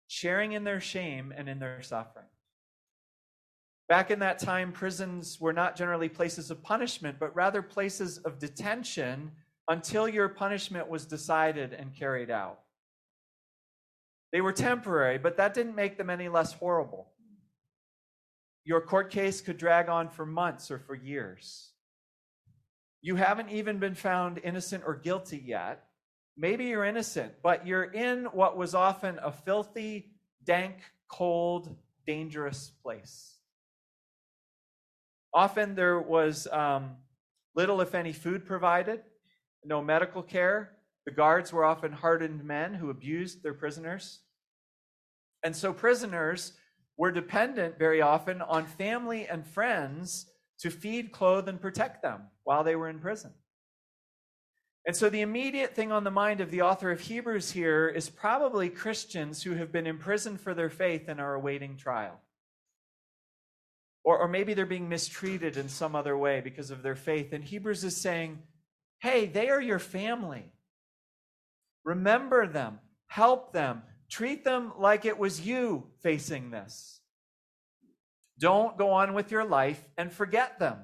sharing 0.06 0.52
in 0.52 0.64
their 0.64 0.80
shame 0.80 1.32
and 1.36 1.48
in 1.48 1.58
their 1.58 1.82
suffering. 1.82 2.26
Back 3.88 4.12
in 4.12 4.20
that 4.20 4.38
time, 4.38 4.70
prisons 4.70 5.40
were 5.40 5.52
not 5.52 5.74
generally 5.74 6.08
places 6.08 6.52
of 6.52 6.62
punishment, 6.62 7.16
but 7.18 7.34
rather 7.34 7.62
places 7.62 8.18
of 8.18 8.38
detention 8.38 9.32
until 9.68 10.08
your 10.08 10.28
punishment 10.28 10.88
was 10.88 11.06
decided 11.06 11.72
and 11.72 11.94
carried 11.94 12.30
out. 12.30 12.60
They 14.32 14.40
were 14.40 14.52
temporary, 14.52 15.18
but 15.18 15.36
that 15.36 15.54
didn't 15.54 15.74
make 15.74 15.98
them 15.98 16.10
any 16.10 16.28
less 16.28 16.52
horrible. 16.52 17.08
Your 18.64 18.80
court 18.80 19.10
case 19.10 19.40
could 19.40 19.58
drag 19.58 19.88
on 19.88 20.08
for 20.08 20.24
months 20.26 20.70
or 20.70 20.78
for 20.78 20.94
years. 20.94 21.70
You 23.02 23.16
haven't 23.16 23.50
even 23.50 23.78
been 23.78 23.94
found 23.94 24.38
innocent 24.44 24.84
or 24.86 24.94
guilty 24.94 25.42
yet. 25.44 25.84
Maybe 26.36 26.66
you're 26.66 26.84
innocent, 26.84 27.32
but 27.42 27.66
you're 27.66 27.84
in 27.84 28.24
what 28.26 28.56
was 28.56 28.74
often 28.74 29.18
a 29.22 29.32
filthy, 29.32 30.12
dank, 30.44 30.76
cold, 31.08 31.74
dangerous 32.06 32.70
place. 32.82 33.36
Often 35.32 35.74
there 35.74 36.00
was 36.00 36.46
um, 36.48 36.96
little, 37.54 37.80
if 37.80 37.94
any, 37.94 38.12
food 38.12 38.44
provided, 38.44 39.02
no 39.64 39.82
medical 39.82 40.22
care. 40.22 40.72
The 41.06 41.12
guards 41.12 41.52
were 41.52 41.64
often 41.64 41.92
hardened 41.92 42.44
men 42.44 42.74
who 42.74 42.90
abused 42.90 43.42
their 43.42 43.54
prisoners. 43.54 44.20
And 45.42 45.56
so 45.56 45.72
prisoners 45.72 46.52
were 46.96 47.10
dependent 47.10 47.78
very 47.78 48.02
often 48.02 48.42
on 48.42 48.66
family 48.66 49.26
and 49.26 49.46
friends 49.46 50.26
to 50.60 50.70
feed, 50.70 51.12
clothe, 51.12 51.48
and 51.48 51.60
protect 51.60 52.02
them 52.02 52.24
while 52.44 52.62
they 52.62 52.76
were 52.76 52.90
in 52.90 52.98
prison. 52.98 53.32
And 54.86 54.96
so 54.96 55.10
the 55.10 55.20
immediate 55.20 55.74
thing 55.74 55.92
on 55.92 56.04
the 56.04 56.10
mind 56.10 56.40
of 56.40 56.50
the 56.50 56.62
author 56.62 56.90
of 56.90 57.00
Hebrews 57.00 57.50
here 57.50 57.88
is 57.88 58.08
probably 58.08 58.68
Christians 58.68 59.42
who 59.42 59.54
have 59.54 59.72
been 59.72 59.86
imprisoned 59.86 60.40
for 60.40 60.54
their 60.54 60.70
faith 60.70 61.04
and 61.08 61.20
are 61.20 61.34
awaiting 61.34 61.76
trial. 61.76 62.20
Or, 64.04 64.18
or 64.18 64.28
maybe 64.28 64.54
they're 64.54 64.66
being 64.66 64.88
mistreated 64.88 65.56
in 65.56 65.68
some 65.68 65.94
other 65.94 66.16
way 66.16 66.40
because 66.40 66.70
of 66.70 66.82
their 66.82 66.96
faith. 66.96 67.32
And 67.32 67.44
Hebrews 67.44 67.84
is 67.84 67.96
saying, 67.96 68.38
hey, 69.00 69.26
they 69.26 69.48
are 69.48 69.60
your 69.60 69.78
family. 69.78 70.52
Remember 71.84 72.46
them, 72.46 72.78
help 73.06 73.52
them, 73.52 73.82
treat 74.10 74.44
them 74.44 74.72
like 74.78 75.04
it 75.04 75.18
was 75.18 75.40
you 75.40 75.86
facing 76.02 76.50
this. 76.50 77.00
Don't 78.38 78.78
go 78.78 78.90
on 78.92 79.14
with 79.14 79.30
your 79.30 79.44
life 79.44 79.82
and 79.98 80.12
forget 80.12 80.58
them. 80.58 80.78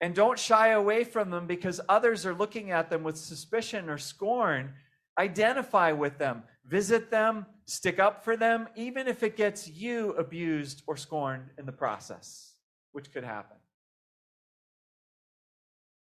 And 0.00 0.14
don't 0.14 0.38
shy 0.38 0.68
away 0.70 1.04
from 1.04 1.30
them 1.30 1.46
because 1.46 1.80
others 1.88 2.26
are 2.26 2.34
looking 2.34 2.72
at 2.72 2.90
them 2.90 3.04
with 3.04 3.16
suspicion 3.16 3.88
or 3.88 3.98
scorn. 3.98 4.74
Identify 5.16 5.92
with 5.92 6.18
them, 6.18 6.42
visit 6.66 7.10
them, 7.10 7.46
stick 7.66 8.00
up 8.00 8.24
for 8.24 8.36
them, 8.36 8.68
even 8.74 9.06
if 9.06 9.22
it 9.22 9.36
gets 9.36 9.68
you 9.68 10.10
abused 10.14 10.82
or 10.88 10.96
scorned 10.96 11.50
in 11.56 11.66
the 11.66 11.72
process, 11.72 12.54
which 12.90 13.12
could 13.12 13.22
happen. 13.22 13.56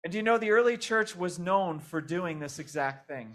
And 0.03 0.13
you 0.13 0.23
know 0.23 0.38
the 0.38 0.51
early 0.51 0.77
church 0.77 1.15
was 1.15 1.39
known 1.39 1.79
for 1.79 1.99
doing 1.99 2.39
this 2.39 2.59
exact 2.59 3.07
thing? 3.07 3.33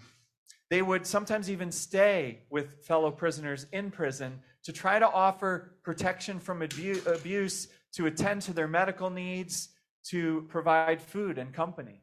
They 0.71 0.81
would 0.81 1.07
sometimes 1.07 1.51
even 1.51 1.71
stay 1.71 2.41
with 2.51 2.85
fellow 2.85 3.11
prisoners 3.11 3.67
in 3.73 3.91
prison 3.91 4.41
to 4.65 4.73
try 4.73 4.99
to 4.99 5.09
offer 5.09 5.75
protection 5.83 6.41
from 6.41 6.63
abuse, 6.63 7.69
to 7.93 8.07
attend 8.07 8.43
to 8.43 8.55
their 8.55 8.67
medical 8.67 9.11
needs, 9.11 9.69
to 10.05 10.47
provide 10.49 11.03
food 11.03 11.39
and 11.39 11.53
company. 11.53 12.03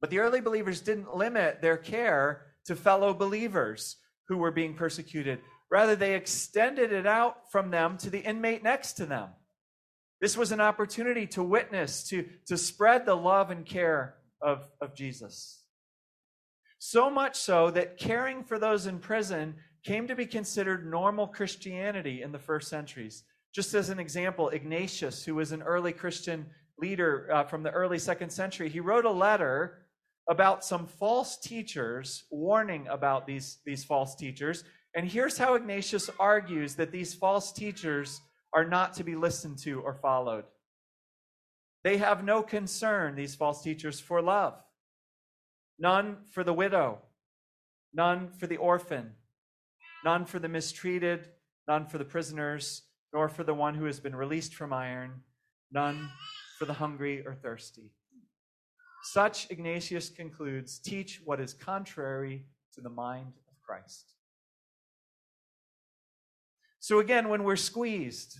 But 0.00 0.10
the 0.10 0.20
early 0.20 0.40
believers 0.40 0.80
didn't 0.80 1.16
limit 1.16 1.60
their 1.60 1.76
care 1.76 2.46
to 2.66 2.76
fellow 2.76 3.12
believers 3.12 3.96
who 4.28 4.36
were 4.36 4.52
being 4.52 4.74
persecuted. 4.74 5.40
Rather, 5.70 5.96
they 5.96 6.14
extended 6.14 6.92
it 6.92 7.06
out 7.06 7.50
from 7.50 7.70
them 7.70 7.96
to 7.98 8.10
the 8.10 8.20
inmate 8.20 8.62
next 8.62 8.92
to 8.94 9.06
them. 9.06 9.30
This 10.20 10.36
was 10.36 10.52
an 10.52 10.60
opportunity 10.60 11.26
to 11.28 11.42
witness, 11.42 12.08
to, 12.08 12.28
to 12.46 12.56
spread 12.56 13.06
the 13.06 13.14
love 13.14 13.50
and 13.50 13.64
care 13.64 14.16
of, 14.40 14.68
of 14.80 14.94
Jesus. 14.94 15.62
So 16.78 17.10
much 17.10 17.36
so 17.36 17.70
that 17.70 17.98
caring 17.98 18.44
for 18.44 18.58
those 18.58 18.86
in 18.86 18.98
prison 18.98 19.56
came 19.84 20.08
to 20.08 20.16
be 20.16 20.26
considered 20.26 20.90
normal 20.90 21.26
Christianity 21.26 22.22
in 22.22 22.32
the 22.32 22.38
first 22.38 22.68
centuries. 22.68 23.24
Just 23.54 23.74
as 23.74 23.90
an 23.90 23.98
example, 23.98 24.48
Ignatius, 24.48 25.24
who 25.24 25.34
was 25.36 25.52
an 25.52 25.62
early 25.62 25.92
Christian 25.92 26.46
leader 26.78 27.28
uh, 27.32 27.44
from 27.44 27.62
the 27.62 27.70
early 27.70 27.98
second 27.98 28.30
century, 28.30 28.68
he 28.68 28.80
wrote 28.80 29.04
a 29.04 29.10
letter 29.10 29.86
about 30.28 30.64
some 30.64 30.86
false 30.86 31.38
teachers, 31.38 32.24
warning 32.30 32.86
about 32.88 33.26
these, 33.26 33.58
these 33.64 33.84
false 33.84 34.14
teachers. 34.14 34.62
And 34.94 35.08
here's 35.08 35.38
how 35.38 35.54
Ignatius 35.54 36.10
argues 36.20 36.74
that 36.74 36.92
these 36.92 37.14
false 37.14 37.52
teachers 37.52 38.20
are 38.52 38.64
not 38.64 38.94
to 38.94 39.04
be 39.04 39.14
listened 39.14 39.58
to 39.58 39.80
or 39.80 39.94
followed. 39.94 40.44
They 41.84 41.98
have 41.98 42.24
no 42.24 42.42
concern, 42.42 43.14
these 43.14 43.34
false 43.34 43.62
teachers, 43.62 44.00
for 44.00 44.20
love, 44.20 44.54
none 45.78 46.18
for 46.32 46.42
the 46.42 46.52
widow, 46.52 46.98
none 47.94 48.30
for 48.30 48.46
the 48.46 48.56
orphan, 48.56 49.12
none 50.04 50.24
for 50.24 50.38
the 50.38 50.48
mistreated, 50.48 51.28
none 51.66 51.86
for 51.86 51.98
the 51.98 52.04
prisoners, 52.04 52.82
nor 53.12 53.28
for 53.28 53.44
the 53.44 53.54
one 53.54 53.74
who 53.74 53.84
has 53.84 54.00
been 54.00 54.16
released 54.16 54.54
from 54.54 54.72
iron, 54.72 55.22
none 55.70 56.10
for 56.58 56.64
the 56.64 56.74
hungry 56.74 57.24
or 57.24 57.34
thirsty. 57.34 57.92
Such, 59.04 59.50
Ignatius 59.50 60.10
concludes, 60.10 60.78
teach 60.78 61.20
what 61.24 61.40
is 61.40 61.54
contrary 61.54 62.44
to 62.74 62.80
the 62.80 62.90
mind 62.90 63.32
of 63.48 63.60
Christ. 63.62 64.14
So, 66.88 67.00
again, 67.00 67.28
when 67.28 67.44
we're 67.44 67.56
squeezed, 67.56 68.38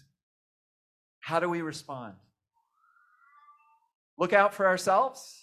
how 1.21 1.39
do 1.39 1.51
we 1.51 1.61
respond? 1.61 2.15
Look 4.17 4.33
out 4.33 4.55
for 4.55 4.67
ourselves 4.67 5.39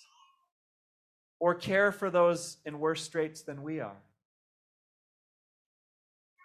or 1.39 1.53
care 1.53 1.91
for 1.91 2.09
those 2.09 2.57
in 2.65 2.79
worse 2.79 3.03
straits 3.03 3.43
than 3.43 3.61
we 3.61 3.79
are? 3.79 4.01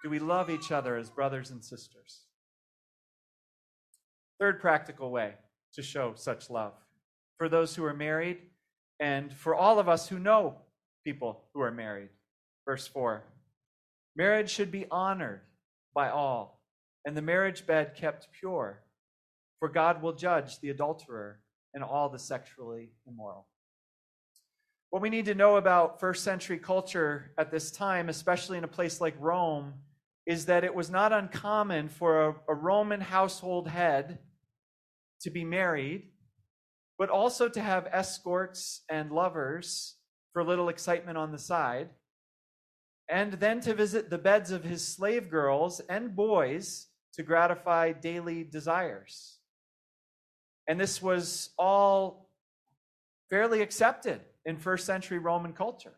Do 0.04 0.10
we 0.10 0.18
love 0.18 0.50
each 0.50 0.70
other 0.70 0.98
as 0.98 1.08
brothers 1.08 1.50
and 1.50 1.64
sisters? 1.64 2.24
Third 4.38 4.60
practical 4.60 5.10
way 5.10 5.36
to 5.72 5.82
show 5.82 6.12
such 6.14 6.50
love 6.50 6.74
for 7.38 7.48
those 7.48 7.74
who 7.74 7.86
are 7.86 7.94
married 7.94 8.36
and 8.98 9.32
for 9.32 9.54
all 9.54 9.78
of 9.78 9.88
us 9.88 10.10
who 10.10 10.18
know 10.18 10.56
people 11.06 11.44
who 11.54 11.62
are 11.62 11.72
married. 11.72 12.10
Verse 12.66 12.86
4 12.86 13.22
Marriage 14.14 14.50
should 14.50 14.70
be 14.70 14.84
honored 14.90 15.40
by 15.94 16.10
all, 16.10 16.60
and 17.04 17.16
the 17.16 17.22
marriage 17.22 17.66
bed 17.66 17.94
kept 17.94 18.28
pure, 18.38 18.82
for 19.58 19.68
God 19.68 20.02
will 20.02 20.12
judge 20.12 20.60
the 20.60 20.70
adulterer 20.70 21.40
and 21.74 21.84
all 21.84 22.08
the 22.08 22.18
sexually 22.18 22.90
immoral. 23.06 23.46
What 24.90 25.02
we 25.02 25.10
need 25.10 25.26
to 25.26 25.34
know 25.34 25.56
about 25.56 26.00
first 26.00 26.24
century 26.24 26.58
culture 26.58 27.32
at 27.38 27.50
this 27.50 27.70
time, 27.70 28.08
especially 28.08 28.58
in 28.58 28.64
a 28.64 28.68
place 28.68 29.00
like 29.00 29.14
Rome, 29.20 29.74
is 30.26 30.46
that 30.46 30.64
it 30.64 30.74
was 30.74 30.90
not 30.90 31.12
uncommon 31.12 31.88
for 31.88 32.28
a, 32.28 32.34
a 32.48 32.54
Roman 32.54 33.00
household 33.00 33.68
head 33.68 34.18
to 35.22 35.30
be 35.30 35.44
married 35.44 36.10
but 37.00 37.08
also 37.08 37.48
to 37.48 37.62
have 37.62 37.88
escorts 37.90 38.82
and 38.90 39.10
lovers 39.10 39.96
for 40.34 40.44
little 40.44 40.68
excitement 40.68 41.16
on 41.16 41.32
the 41.32 41.38
side, 41.38 41.88
and 43.10 43.32
then 43.34 43.60
to 43.60 43.74
visit 43.74 44.08
the 44.08 44.18
beds 44.18 44.52
of 44.52 44.62
his 44.62 44.86
slave 44.86 45.28
girls 45.28 45.80
and 45.88 46.14
boys 46.14 46.86
to 47.14 47.24
gratify 47.24 47.92
daily 47.92 48.44
desires. 48.44 49.38
And 50.68 50.78
this 50.78 51.02
was 51.02 51.50
all 51.58 52.30
fairly 53.28 53.62
accepted 53.62 54.20
in 54.44 54.56
first 54.56 54.86
century 54.86 55.18
Roman 55.18 55.52
culture. 55.52 55.94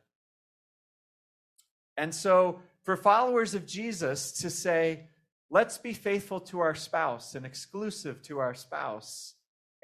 And 1.99 2.15
so, 2.15 2.61
for 2.83 2.97
followers 2.97 3.55
of 3.55 3.67
Jesus 3.67 4.33
to 4.41 4.51
say, 4.51 5.09
let's 5.51 5.77
be 5.79 5.93
faithful 5.93 6.41
to 6.41 6.61
our 6.61 6.75
spouse 6.75 7.35
and 7.35 7.45
exclusive 7.45 8.23
to 8.23 8.39
our 8.39 8.55
spouse 8.55 9.35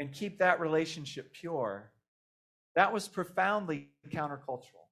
and 0.00 0.10
keep 0.10 0.38
that 0.38 0.58
relationship 0.58 1.32
pure, 1.32 1.92
that 2.74 2.92
was 2.92 3.06
profoundly 3.06 3.90
countercultural. 4.10 4.87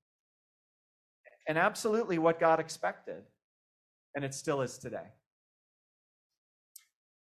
And 1.47 1.59
absolutely 1.59 2.19
what 2.19 2.41
God 2.41 2.61
expected. 2.61 3.23
And 4.15 4.25
it 4.25 4.35
still 4.35 4.63
is 4.63 4.79
today. 4.79 5.09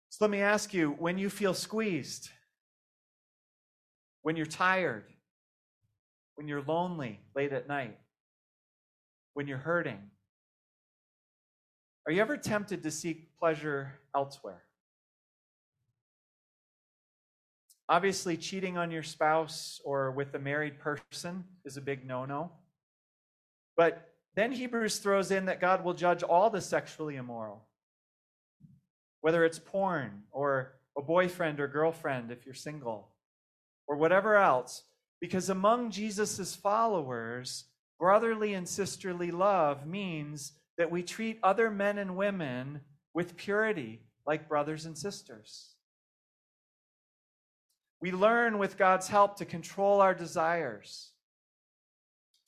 So 0.08 0.24
let 0.24 0.30
me 0.30 0.40
ask 0.40 0.74
you 0.74 0.90
when 0.98 1.18
you 1.18 1.30
feel 1.30 1.54
squeezed, 1.54 2.30
when 4.22 4.36
you're 4.36 4.46
tired, 4.46 5.04
when 6.34 6.48
you're 6.48 6.62
lonely 6.62 7.20
late 7.36 7.52
at 7.52 7.68
night, 7.68 7.98
when 9.34 9.46
you're 9.46 9.58
hurting, 9.58 10.00
are 12.06 12.12
you 12.12 12.20
ever 12.20 12.36
tempted 12.36 12.82
to 12.82 12.90
seek 12.90 13.38
pleasure 13.38 14.00
elsewhere? 14.16 14.62
Obviously, 17.88 18.36
cheating 18.36 18.78
on 18.78 18.90
your 18.90 19.02
spouse 19.02 19.80
or 19.84 20.10
with 20.12 20.34
a 20.34 20.38
married 20.38 20.78
person 20.78 21.44
is 21.64 21.76
a 21.76 21.80
big 21.80 22.06
no 22.06 22.24
no. 22.24 22.52
But 23.80 24.12
then 24.34 24.52
Hebrews 24.52 24.98
throws 24.98 25.30
in 25.30 25.46
that 25.46 25.58
God 25.58 25.82
will 25.82 25.94
judge 25.94 26.22
all 26.22 26.50
the 26.50 26.60
sexually 26.60 27.16
immoral, 27.16 27.64
whether 29.22 29.42
it's 29.42 29.58
porn 29.58 30.24
or 30.32 30.72
a 30.98 31.00
boyfriend 31.00 31.60
or 31.60 31.66
girlfriend 31.66 32.30
if 32.30 32.44
you're 32.44 32.54
single, 32.54 33.08
or 33.86 33.96
whatever 33.96 34.36
else. 34.36 34.82
Because 35.18 35.48
among 35.48 35.92
Jesus' 35.92 36.54
followers, 36.54 37.64
brotherly 37.98 38.52
and 38.52 38.68
sisterly 38.68 39.30
love 39.30 39.86
means 39.86 40.52
that 40.76 40.90
we 40.90 41.02
treat 41.02 41.38
other 41.42 41.70
men 41.70 41.96
and 41.96 42.18
women 42.18 42.82
with 43.14 43.38
purity 43.38 44.02
like 44.26 44.46
brothers 44.46 44.84
and 44.84 44.98
sisters. 44.98 45.70
We 47.98 48.12
learn 48.12 48.58
with 48.58 48.76
God's 48.76 49.08
help 49.08 49.38
to 49.38 49.46
control 49.46 50.02
our 50.02 50.12
desires, 50.12 51.12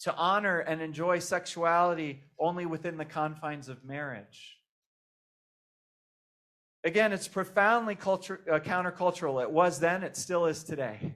to 0.03 0.15
honor 0.17 0.59
and 0.59 0.83
enjoy 0.83 1.21
sexuality 1.21 2.23
only 2.39 2.67
within 2.67 2.97
the 2.97 3.05
confines 3.05 3.69
of 3.69 3.85
marriage. 3.85 4.59
Again, 6.85 7.13
it's 7.13 7.29
profoundly 7.29 7.95
culture, 7.95 8.41
uh, 8.51 8.59
countercultural. 8.59 9.41
It 9.41 9.51
was 9.51 9.79
then, 9.79 10.03
it 10.03 10.17
still 10.17 10.47
is 10.47 10.65
today. 10.65 11.15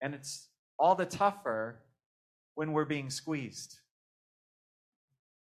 And 0.00 0.14
it's 0.14 0.48
all 0.78 0.94
the 0.94 1.06
tougher 1.06 1.80
when 2.54 2.72
we're 2.72 2.84
being 2.84 3.10
squeezed, 3.10 3.80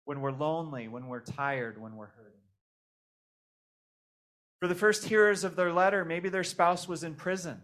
when 0.05 0.21
we're 0.21 0.31
lonely, 0.31 0.87
when 0.87 1.07
we're 1.07 1.19
tired, 1.19 1.81
when 1.81 1.97
we're 1.97 2.07
hurting. 2.07 2.31
For 4.61 4.69
the 4.69 4.75
first 4.75 5.03
hearers 5.03 5.43
of 5.43 5.57
their 5.57 5.73
letter, 5.73 6.05
maybe 6.05 6.29
their 6.29 6.45
spouse 6.45 6.87
was 6.87 7.03
in 7.03 7.15
prison. 7.15 7.61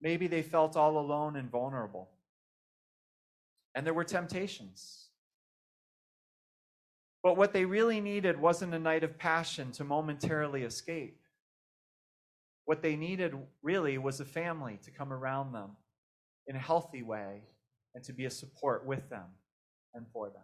Maybe 0.00 0.26
they 0.26 0.42
felt 0.42 0.76
all 0.76 0.98
alone 0.98 1.36
and 1.36 1.48
vulnerable. 1.48 2.08
And 3.74 3.86
there 3.86 3.94
were 3.94 4.04
temptations. 4.04 5.06
But 7.22 7.36
what 7.36 7.52
they 7.52 7.64
really 7.64 8.00
needed 8.00 8.40
wasn't 8.40 8.74
a 8.74 8.78
night 8.78 9.04
of 9.04 9.18
passion 9.18 9.70
to 9.72 9.84
momentarily 9.84 10.62
escape. 10.62 11.20
What 12.64 12.82
they 12.82 12.96
needed 12.96 13.34
really 13.62 13.98
was 13.98 14.20
a 14.20 14.24
family 14.24 14.78
to 14.84 14.90
come 14.90 15.12
around 15.12 15.52
them 15.52 15.70
in 16.46 16.56
a 16.56 16.60
healthy 16.60 17.02
way 17.02 17.42
and 17.94 18.02
to 18.04 18.12
be 18.12 18.24
a 18.24 18.30
support 18.30 18.84
with 18.86 19.08
them 19.08 19.26
and 19.94 20.06
for 20.12 20.28
them. 20.30 20.42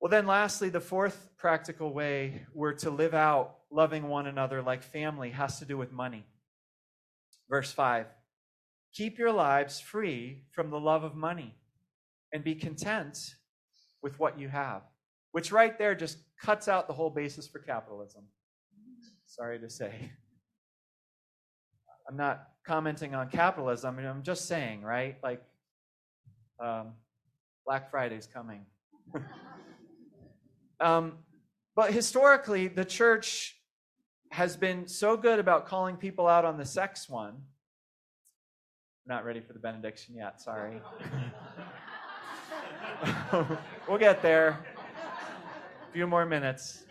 Well, 0.00 0.10
then, 0.10 0.26
lastly, 0.26 0.68
the 0.68 0.80
fourth 0.80 1.30
practical 1.36 1.92
way 1.92 2.46
we're 2.54 2.74
to 2.74 2.90
live 2.90 3.14
out 3.14 3.56
loving 3.70 4.08
one 4.08 4.26
another 4.26 4.62
like 4.62 4.82
family 4.82 5.30
has 5.30 5.58
to 5.58 5.64
do 5.64 5.76
with 5.76 5.92
money. 5.92 6.24
Verse 7.50 7.72
5 7.72 8.06
Keep 8.94 9.18
your 9.18 9.32
lives 9.32 9.80
free 9.80 10.44
from 10.52 10.70
the 10.70 10.80
love 10.80 11.04
of 11.04 11.14
money 11.14 11.54
and 12.32 12.42
be 12.42 12.54
content 12.54 13.18
with 14.02 14.18
what 14.18 14.38
you 14.38 14.48
have, 14.48 14.82
which 15.32 15.52
right 15.52 15.78
there 15.78 15.94
just 15.94 16.18
cuts 16.40 16.68
out 16.68 16.86
the 16.86 16.94
whole 16.94 17.10
basis 17.10 17.46
for 17.46 17.58
capitalism. 17.58 18.24
Sorry 19.26 19.58
to 19.58 19.68
say. 19.68 20.10
I'm 22.08 22.16
not 22.16 22.48
commenting 22.66 23.14
on 23.14 23.28
capitalism. 23.28 23.98
I'm 23.98 24.22
just 24.22 24.46
saying, 24.46 24.82
right? 24.82 25.16
Like, 25.22 25.42
um, 26.58 26.94
Black 27.66 27.90
Friday's 27.90 28.26
coming. 28.26 28.64
um, 30.80 31.18
but 31.76 31.92
historically, 31.92 32.68
the 32.68 32.84
church 32.84 33.56
has 34.32 34.56
been 34.56 34.86
so 34.86 35.16
good 35.16 35.38
about 35.38 35.66
calling 35.66 35.96
people 35.96 36.26
out 36.26 36.44
on 36.44 36.56
the 36.56 36.64
sex 36.64 37.08
one. 37.08 37.42
Not 39.08 39.24
ready 39.24 39.40
for 39.40 39.54
the 39.54 39.58
benediction 39.58 40.14
yet, 40.14 40.38
sorry. 40.38 40.82
we'll 43.88 43.98
get 43.98 44.20
there. 44.20 44.66
A 45.88 45.92
few 45.92 46.06
more 46.06 46.26
minutes. 46.26 46.84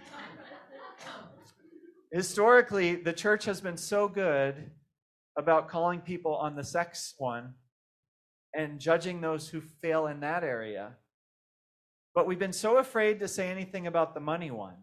Historically, 2.12 2.96
the 2.96 3.14
church 3.14 3.46
has 3.46 3.62
been 3.62 3.78
so 3.78 4.08
good 4.08 4.72
about 5.38 5.70
calling 5.70 6.02
people 6.02 6.36
on 6.36 6.56
the 6.56 6.64
sex 6.64 7.14
one 7.20 7.54
and 8.56 8.80
judging 8.80 9.22
those 9.22 9.50
who 9.50 9.62
fail 9.62 10.08
in 10.08 10.22
that 10.22 10.44
area. 10.44 10.94
But 12.16 12.26
we've 12.26 12.40
been 12.40 12.52
so 12.52 12.78
afraid 12.78 13.20
to 13.20 13.28
say 13.28 13.52
anything 13.52 13.86
about 13.86 14.16
the 14.16 14.20
money 14.22 14.50
one 14.50 14.78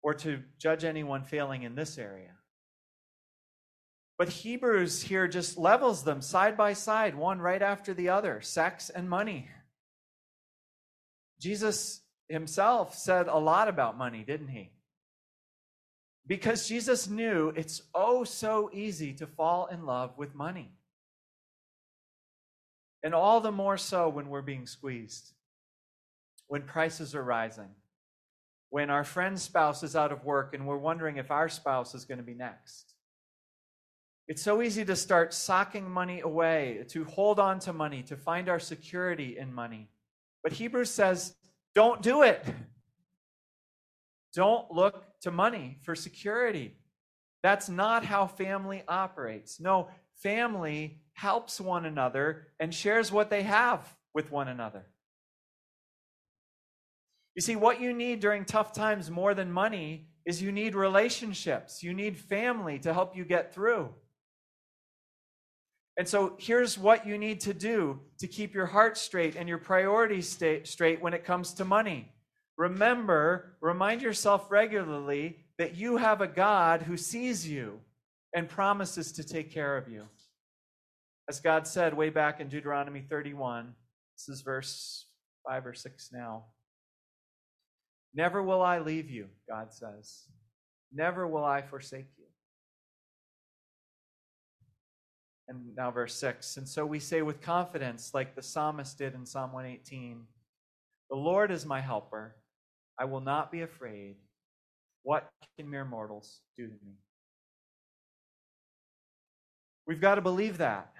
or 0.00 0.14
to 0.14 0.44
judge 0.58 0.84
anyone 0.84 1.24
failing 1.24 1.64
in 1.64 1.74
this 1.74 1.98
area. 1.98 2.34
But 4.20 4.28
Hebrews 4.28 5.04
here 5.04 5.26
just 5.28 5.56
levels 5.56 6.04
them 6.04 6.20
side 6.20 6.54
by 6.54 6.74
side, 6.74 7.14
one 7.14 7.40
right 7.40 7.62
after 7.62 7.94
the 7.94 8.10
other 8.10 8.42
sex 8.42 8.90
and 8.90 9.08
money. 9.08 9.48
Jesus 11.40 12.02
himself 12.28 12.94
said 12.94 13.28
a 13.28 13.38
lot 13.38 13.66
about 13.66 13.96
money, 13.96 14.22
didn't 14.22 14.48
he? 14.48 14.72
Because 16.26 16.68
Jesus 16.68 17.08
knew 17.08 17.54
it's 17.56 17.80
oh 17.94 18.24
so 18.24 18.68
easy 18.74 19.14
to 19.14 19.26
fall 19.26 19.68
in 19.68 19.86
love 19.86 20.18
with 20.18 20.34
money. 20.34 20.70
And 23.02 23.14
all 23.14 23.40
the 23.40 23.50
more 23.50 23.78
so 23.78 24.10
when 24.10 24.28
we're 24.28 24.42
being 24.42 24.66
squeezed, 24.66 25.32
when 26.46 26.64
prices 26.64 27.14
are 27.14 27.24
rising, 27.24 27.70
when 28.68 28.90
our 28.90 29.02
friend's 29.02 29.40
spouse 29.40 29.82
is 29.82 29.96
out 29.96 30.12
of 30.12 30.26
work 30.26 30.52
and 30.52 30.66
we're 30.66 30.76
wondering 30.76 31.16
if 31.16 31.30
our 31.30 31.48
spouse 31.48 31.94
is 31.94 32.04
going 32.04 32.18
to 32.18 32.22
be 32.22 32.34
next. 32.34 32.89
It's 34.30 34.42
so 34.42 34.62
easy 34.62 34.84
to 34.84 34.94
start 34.94 35.34
socking 35.34 35.90
money 35.90 36.20
away, 36.20 36.84
to 36.90 37.02
hold 37.02 37.40
on 37.40 37.58
to 37.58 37.72
money, 37.72 38.04
to 38.04 38.16
find 38.16 38.48
our 38.48 38.60
security 38.60 39.36
in 39.36 39.52
money. 39.52 39.88
But 40.44 40.52
Hebrews 40.52 40.88
says, 40.88 41.34
don't 41.74 42.00
do 42.00 42.22
it. 42.22 42.44
Don't 44.32 44.70
look 44.70 45.04
to 45.22 45.32
money 45.32 45.78
for 45.82 45.96
security. 45.96 46.76
That's 47.42 47.68
not 47.68 48.04
how 48.04 48.28
family 48.28 48.84
operates. 48.86 49.58
No, 49.58 49.88
family 50.22 51.00
helps 51.14 51.60
one 51.60 51.84
another 51.84 52.46
and 52.60 52.72
shares 52.72 53.10
what 53.10 53.30
they 53.30 53.42
have 53.42 53.96
with 54.14 54.30
one 54.30 54.46
another. 54.46 54.86
You 57.34 57.42
see, 57.42 57.56
what 57.56 57.80
you 57.80 57.92
need 57.92 58.20
during 58.20 58.44
tough 58.44 58.72
times 58.72 59.10
more 59.10 59.34
than 59.34 59.50
money 59.50 60.06
is 60.24 60.40
you 60.40 60.52
need 60.52 60.76
relationships. 60.76 61.82
You 61.82 61.92
need 61.92 62.16
family 62.16 62.78
to 62.78 62.94
help 62.94 63.16
you 63.16 63.24
get 63.24 63.52
through. 63.52 63.92
And 65.96 66.08
so 66.08 66.34
here's 66.38 66.78
what 66.78 67.06
you 67.06 67.18
need 67.18 67.40
to 67.40 67.54
do 67.54 68.00
to 68.18 68.26
keep 68.26 68.54
your 68.54 68.66
heart 68.66 68.96
straight 68.96 69.36
and 69.36 69.48
your 69.48 69.58
priorities 69.58 70.28
straight 70.64 71.02
when 71.02 71.14
it 71.14 71.24
comes 71.24 71.52
to 71.54 71.64
money. 71.64 72.12
Remember, 72.56 73.56
remind 73.60 74.02
yourself 74.02 74.50
regularly 74.50 75.38
that 75.58 75.76
you 75.76 75.96
have 75.96 76.20
a 76.20 76.26
God 76.26 76.82
who 76.82 76.96
sees 76.96 77.46
you 77.46 77.80
and 78.34 78.48
promises 78.48 79.12
to 79.12 79.24
take 79.24 79.52
care 79.52 79.76
of 79.76 79.88
you. 79.88 80.06
As 81.28 81.40
God 81.40 81.66
said 81.66 81.94
way 81.94 82.10
back 82.10 82.40
in 82.40 82.48
Deuteronomy 82.48 83.02
31, 83.08 83.74
this 84.16 84.28
is 84.28 84.42
verse 84.42 85.06
5 85.48 85.66
or 85.66 85.74
6 85.74 86.10
now. 86.12 86.44
Never 88.14 88.42
will 88.42 88.62
I 88.62 88.78
leave 88.80 89.08
you, 89.08 89.28
God 89.48 89.72
says. 89.72 90.24
Never 90.92 91.26
will 91.26 91.44
I 91.44 91.62
forsake 91.62 92.08
you. 92.18 92.19
And 95.50 95.74
now, 95.76 95.90
verse 95.90 96.14
6. 96.14 96.58
And 96.58 96.68
so 96.68 96.86
we 96.86 97.00
say 97.00 97.22
with 97.22 97.40
confidence, 97.40 98.12
like 98.14 98.36
the 98.36 98.42
psalmist 98.42 98.96
did 98.96 99.14
in 99.14 99.26
Psalm 99.26 99.52
118 99.52 100.22
The 101.10 101.16
Lord 101.16 101.50
is 101.50 101.66
my 101.66 101.80
helper. 101.80 102.36
I 102.96 103.04
will 103.06 103.20
not 103.20 103.50
be 103.50 103.62
afraid. 103.62 104.14
What 105.02 105.28
can 105.58 105.68
mere 105.68 105.84
mortals 105.84 106.40
do 106.56 106.66
to 106.66 106.72
me? 106.72 106.94
We've 109.88 110.00
got 110.00 110.14
to 110.14 110.20
believe 110.20 110.58
that. 110.58 110.92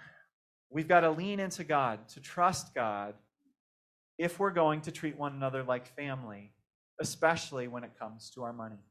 We've 0.68 0.88
got 0.88 1.00
to 1.00 1.10
lean 1.10 1.38
into 1.38 1.62
God, 1.62 2.08
to 2.08 2.20
trust 2.20 2.74
God, 2.74 3.14
if 4.18 4.40
we're 4.40 4.50
going 4.50 4.80
to 4.82 4.90
treat 4.90 5.16
one 5.16 5.32
another 5.32 5.62
like 5.62 5.94
family, 5.94 6.52
especially 7.00 7.68
when 7.68 7.84
it 7.84 7.92
comes 7.98 8.30
to 8.30 8.42
our 8.42 8.52
money. 8.52 8.82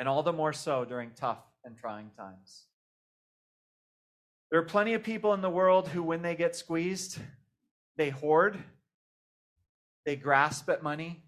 And 0.00 0.08
all 0.08 0.24
the 0.24 0.32
more 0.32 0.52
so 0.52 0.84
during 0.84 1.12
tough 1.14 1.42
and 1.64 1.76
trying 1.76 2.10
times. 2.18 2.64
There 4.54 4.60
are 4.60 4.66
plenty 4.66 4.94
of 4.94 5.02
people 5.02 5.34
in 5.34 5.40
the 5.40 5.50
world 5.50 5.88
who, 5.88 6.00
when 6.00 6.22
they 6.22 6.36
get 6.36 6.54
squeezed, 6.54 7.18
they 7.96 8.10
hoard, 8.10 8.56
they 10.06 10.14
grasp 10.14 10.70
at 10.70 10.80
money, 10.80 11.24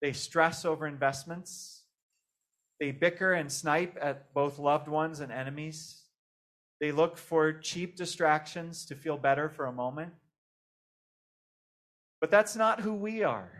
they 0.00 0.12
stress 0.12 0.64
over 0.64 0.86
investments, 0.86 1.82
they 2.78 2.92
bicker 2.92 3.32
and 3.32 3.50
snipe 3.50 3.98
at 4.00 4.32
both 4.32 4.60
loved 4.60 4.86
ones 4.86 5.18
and 5.18 5.32
enemies. 5.32 6.02
They 6.80 6.92
look 6.92 7.18
for 7.18 7.52
cheap 7.52 7.96
distractions 7.96 8.86
to 8.86 8.94
feel 8.94 9.16
better 9.16 9.48
for 9.48 9.66
a 9.66 9.72
moment. 9.72 10.12
But 12.20 12.30
that's 12.30 12.54
not 12.54 12.82
who 12.82 12.94
we 12.94 13.24
are. 13.24 13.50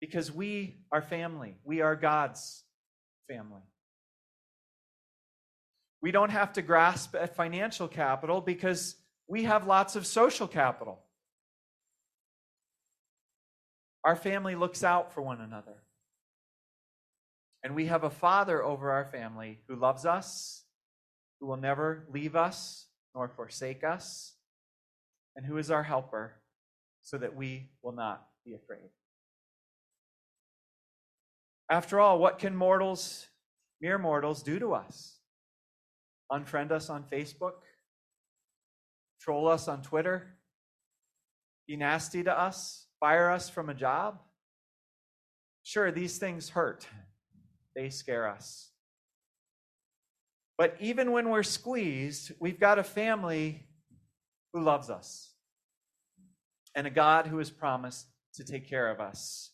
Because 0.00 0.32
we 0.32 0.78
are 0.90 1.02
family. 1.02 1.56
We 1.62 1.82
are 1.82 1.94
God's 1.94 2.64
family. 3.28 3.60
We 6.02 6.10
don't 6.10 6.30
have 6.30 6.52
to 6.54 6.62
grasp 6.62 7.14
at 7.14 7.36
financial 7.36 7.86
capital 7.86 8.40
because 8.40 8.96
we 9.28 9.44
have 9.44 9.66
lots 9.66 9.94
of 9.94 10.04
social 10.04 10.48
capital. 10.48 10.98
Our 14.04 14.16
family 14.16 14.56
looks 14.56 14.82
out 14.82 15.14
for 15.14 15.22
one 15.22 15.40
another. 15.40 15.84
And 17.62 17.76
we 17.76 17.86
have 17.86 18.02
a 18.02 18.10
father 18.10 18.62
over 18.62 18.90
our 18.90 19.04
family 19.04 19.60
who 19.68 19.76
loves 19.76 20.04
us, 20.04 20.64
who 21.40 21.46
will 21.46 21.56
never 21.56 22.04
leave 22.12 22.34
us 22.34 22.86
nor 23.14 23.28
forsake 23.28 23.84
us, 23.84 24.34
and 25.36 25.46
who 25.46 25.56
is 25.56 25.70
our 25.70 25.84
helper 25.84 26.34
so 27.02 27.16
that 27.18 27.36
we 27.36 27.70
will 27.82 27.92
not 27.92 28.26
be 28.44 28.54
afraid. 28.54 28.90
After 31.70 32.00
all, 32.00 32.18
what 32.18 32.40
can 32.40 32.56
mortals, 32.56 33.28
mere 33.80 33.98
mortals, 33.98 34.42
do 34.42 34.58
to 34.58 34.74
us? 34.74 35.21
Unfriend 36.32 36.72
us 36.72 36.88
on 36.88 37.04
Facebook? 37.04 37.54
Troll 39.20 39.48
us 39.48 39.68
on 39.68 39.82
Twitter? 39.82 40.38
Be 41.68 41.76
nasty 41.76 42.22
to 42.24 42.38
us? 42.38 42.86
Fire 42.98 43.30
us 43.30 43.48
from 43.48 43.68
a 43.68 43.74
job? 43.74 44.18
Sure, 45.62 45.92
these 45.92 46.18
things 46.18 46.50
hurt. 46.50 46.86
They 47.76 47.90
scare 47.90 48.28
us. 48.28 48.70
But 50.58 50.76
even 50.80 51.12
when 51.12 51.28
we're 51.28 51.42
squeezed, 51.42 52.32
we've 52.40 52.60
got 52.60 52.78
a 52.78 52.84
family 52.84 53.66
who 54.52 54.62
loves 54.62 54.90
us 54.90 55.32
and 56.74 56.86
a 56.86 56.90
God 56.90 57.26
who 57.26 57.38
has 57.38 57.50
promised 57.50 58.06
to 58.34 58.44
take 58.44 58.68
care 58.68 58.90
of 58.90 59.00
us 59.00 59.50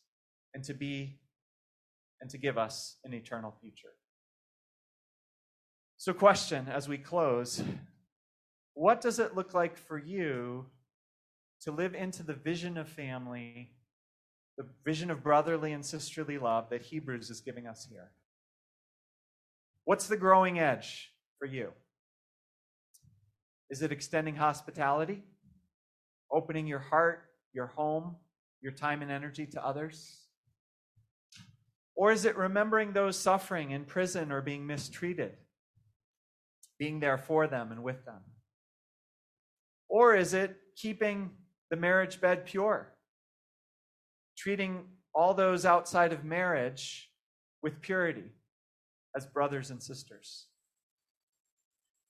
and 0.55 0.65
to 0.65 0.75
be 0.75 1.21
and 2.21 2.29
to 2.31 2.39
give 2.39 2.59
us 2.59 2.97
an 3.05 3.15
eternal 3.15 3.55
future. 3.61 3.93
So, 6.01 6.13
question 6.13 6.69
as 6.69 6.89
we 6.89 6.97
close 6.97 7.61
what 8.75 9.01
does 9.01 9.19
it 9.19 9.35
look 9.35 9.55
like 9.55 9.77
for 9.77 9.99
you 9.99 10.67
to 11.63 11.73
live 11.73 11.97
into 11.97 12.23
the 12.23 12.35
vision 12.35 12.79
of 12.79 12.89
family, 12.89 13.73
the 14.57 14.65
vision 14.85 15.11
of 15.11 15.25
brotherly 15.25 15.73
and 15.73 15.85
sisterly 15.85 16.39
love 16.39 16.71
that 16.71 16.83
Hebrews 16.83 17.29
is 17.29 17.41
giving 17.41 17.67
us 17.67 17.89
here? 17.91 18.13
What's 19.85 20.07
the 20.07 20.17
growing 20.17 20.61
edge 20.61 21.11
for 21.41 21.47
you? 21.47 21.73
Is 23.69 23.83
it 23.83 23.91
extending 23.91 24.37
hospitality? 24.37 25.25
Opening 26.31 26.69
your 26.69 26.79
heart, 26.79 27.25
your 27.53 27.67
home, 27.67 28.15
your 28.61 28.71
time 28.71 29.03
and 29.03 29.11
energy 29.11 29.47
to 29.47 29.67
others? 29.67 30.21
Or 31.97 32.13
is 32.13 32.25
it 32.25 32.37
remembering 32.37 32.93
those 32.93 33.19
suffering 33.19 33.73
in 33.73 33.85
prison 33.85 34.31
or 34.31 34.41
being 34.41 34.65
mistreated, 34.65 35.33
being 36.79 37.01
there 37.01 37.19
for 37.19 37.47
them 37.47 37.73
and 37.73 37.83
with 37.83 38.05
them? 38.05 38.21
Or 39.89 40.15
is 40.15 40.35
it 40.35 40.57
keeping 40.77 41.31
the 41.71 41.77
marriage 41.77 42.21
bed 42.21 42.47
pure, 42.47 42.93
treating 44.37 44.85
all 45.15 45.35
those 45.35 45.65
outside 45.65 46.13
of 46.13 46.25
marriage 46.25 47.11
with 47.63 47.81
purity 47.81 48.31
as 49.17 49.27
brothers 49.27 49.71
and 49.71 49.83
sisters? 49.83 50.47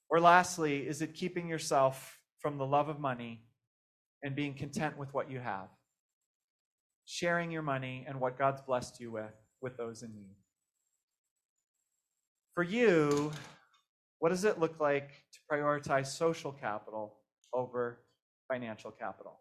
Or 0.09 0.19
lastly, 0.19 0.87
is 0.87 1.01
it 1.01 1.13
keeping 1.13 1.47
yourself 1.47 2.19
from 2.39 2.57
the 2.57 2.65
love 2.65 2.89
of 2.89 2.99
money 2.99 3.43
and 4.23 4.35
being 4.35 4.53
content 4.53 4.97
with 4.97 5.13
what 5.13 5.31
you 5.31 5.39
have? 5.39 5.69
Sharing 7.05 7.51
your 7.51 7.61
money 7.61 8.05
and 8.07 8.19
what 8.19 8.37
God's 8.37 8.61
blessed 8.61 8.99
you 8.99 9.11
with 9.11 9.33
with 9.61 9.77
those 9.77 10.03
in 10.03 10.13
need. 10.13 10.35
For 12.53 12.63
you, 12.63 13.31
what 14.19 14.29
does 14.29 14.43
it 14.43 14.59
look 14.59 14.79
like 14.79 15.09
to 15.33 15.39
prioritize 15.51 16.07
social 16.07 16.51
capital 16.51 17.15
over 17.53 18.01
financial 18.51 18.91
capital? 18.91 19.39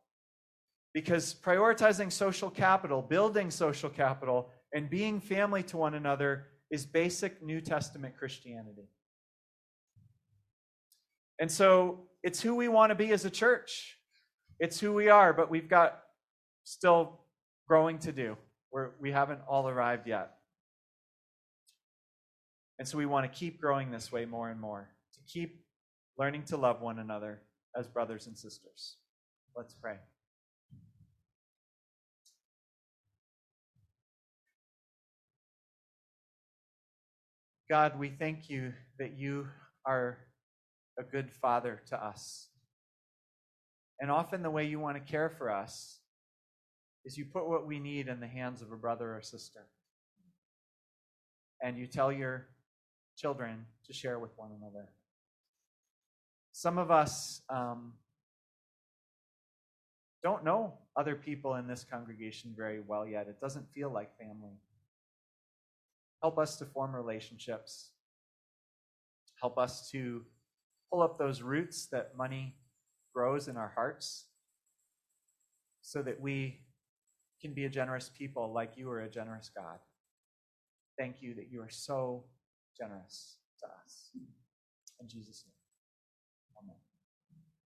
Because 0.95 1.35
prioritizing 1.35 2.11
social 2.11 2.51
capital, 2.51 3.03
building 3.03 3.51
social 3.51 3.91
capital, 3.91 4.49
and 4.73 4.89
being 4.89 5.21
family 5.21 5.63
to 5.65 5.77
one 5.77 5.95
another 5.95 6.47
is 6.71 6.87
basic 6.87 7.43
New 7.43 7.61
Testament 7.61 8.17
Christianity. 8.19 8.89
And 11.41 11.51
so 11.51 12.09
it's 12.23 12.41
who 12.41 12.55
we 12.55 12.69
want 12.69 12.91
to 12.91 12.95
be 12.95 13.13
as 13.13 13.25
a 13.25 13.31
church. 13.31 13.97
It's 14.59 14.81
who 14.81 14.93
we 14.93 15.09
are, 15.09 15.33
but 15.33 15.51
we've 15.51 15.69
got 15.69 16.01
still 16.65 17.21
growing 17.69 17.99
to 18.01 18.13
do. 18.13 18.37
We're, 18.73 18.91
we 19.01 19.13
haven't 19.13 19.41
all 19.49 19.69
arrived 19.69 20.07
yet. 20.07 20.38
And 22.79 22.87
so 22.87 22.97
we 22.97 23.07
want 23.07 23.31
to 23.31 23.39
keep 23.39 23.61
growing 23.61 23.91
this 23.91 24.13
way 24.13 24.25
more 24.25 24.51
and 24.51 24.61
more, 24.61 24.89
to 25.15 25.21
keep 25.27 25.65
learning 26.17 26.45
to 26.45 26.57
love 26.57 26.81
one 26.81 26.99
another 26.99 27.43
as 27.77 27.89
brothers 27.89 28.27
and 28.27 28.37
sisters. 28.39 28.97
Let's 29.57 29.75
pray. 29.75 29.97
God, 37.69 37.99
we 37.99 38.09
thank 38.09 38.49
you 38.49 38.73
that 38.99 39.19
you 39.19 39.49
are 39.85 40.19
a 40.99 41.03
good 41.03 41.31
father 41.31 41.83
to 41.89 42.03
us. 42.03 42.49
And 44.01 44.11
often 44.11 44.43
the 44.43 44.51
way 44.51 44.65
you 44.65 44.79
want 44.79 44.97
to 44.97 45.13
care 45.13 45.29
for 45.29 45.51
us 45.51 45.99
is 47.05 47.19
you 47.19 47.25
put 47.25 47.49
what 47.49 47.67
we 47.67 47.79
need 47.79 48.09
in 48.09 48.21
the 48.21 48.27
hands 48.27 48.63
of 48.63 48.73
a 48.73 48.77
brother 48.77 49.15
or 49.15 49.23
sister. 49.23 49.67
And 51.63 51.77
you 51.77 51.87
tell 51.87 52.13
your 52.13 52.47
children 53.19 53.67
to 53.87 53.93
share 53.93 54.19
with 54.19 54.31
one 54.37 54.51
another. 54.57 54.89
Some 56.53 56.79
of 56.79 56.91
us 56.91 57.43
um, 57.51 57.93
don't 60.23 60.45
know 60.45 60.75
other 60.97 61.15
people 61.15 61.57
in 61.57 61.67
this 61.67 61.85
congregation 61.85 62.55
very 62.57 62.81
well 62.81 63.07
yet. 63.07 63.27
It 63.29 63.41
doesn't 63.41 63.67
feel 63.75 63.91
like 63.91 64.17
family. 64.19 64.57
Help 66.23 66.39
us 66.39 66.57
to 66.57 66.65
form 66.65 66.95
relationships. 66.95 67.91
Help 69.41 69.59
us 69.59 69.91
to 69.91 70.25
pull 70.91 71.03
up 71.03 71.19
those 71.19 71.43
roots 71.43 71.87
that 71.87 72.17
money 72.17 72.55
grows 73.15 73.49
in 73.49 73.57
our 73.57 73.73
hearts 73.75 74.27
so 75.83 76.03
that 76.03 76.21
we 76.21 76.61
can 77.41 77.53
be 77.53 77.65
a 77.65 77.69
generous 77.69 78.11
people 78.17 78.53
like 78.53 78.73
you 78.77 78.91
are 78.91 79.01
a 79.01 79.09
generous 79.09 79.51
God. 79.55 79.79
Thank 80.99 81.17
you 81.21 81.35
that 81.35 81.51
you 81.51 81.61
are 81.63 81.71
so 81.71 82.25
generous 82.79 83.39
to 83.61 83.67
us. 83.67 84.11
In 85.01 85.09
Jesus' 85.09 85.45
name. 85.47 85.58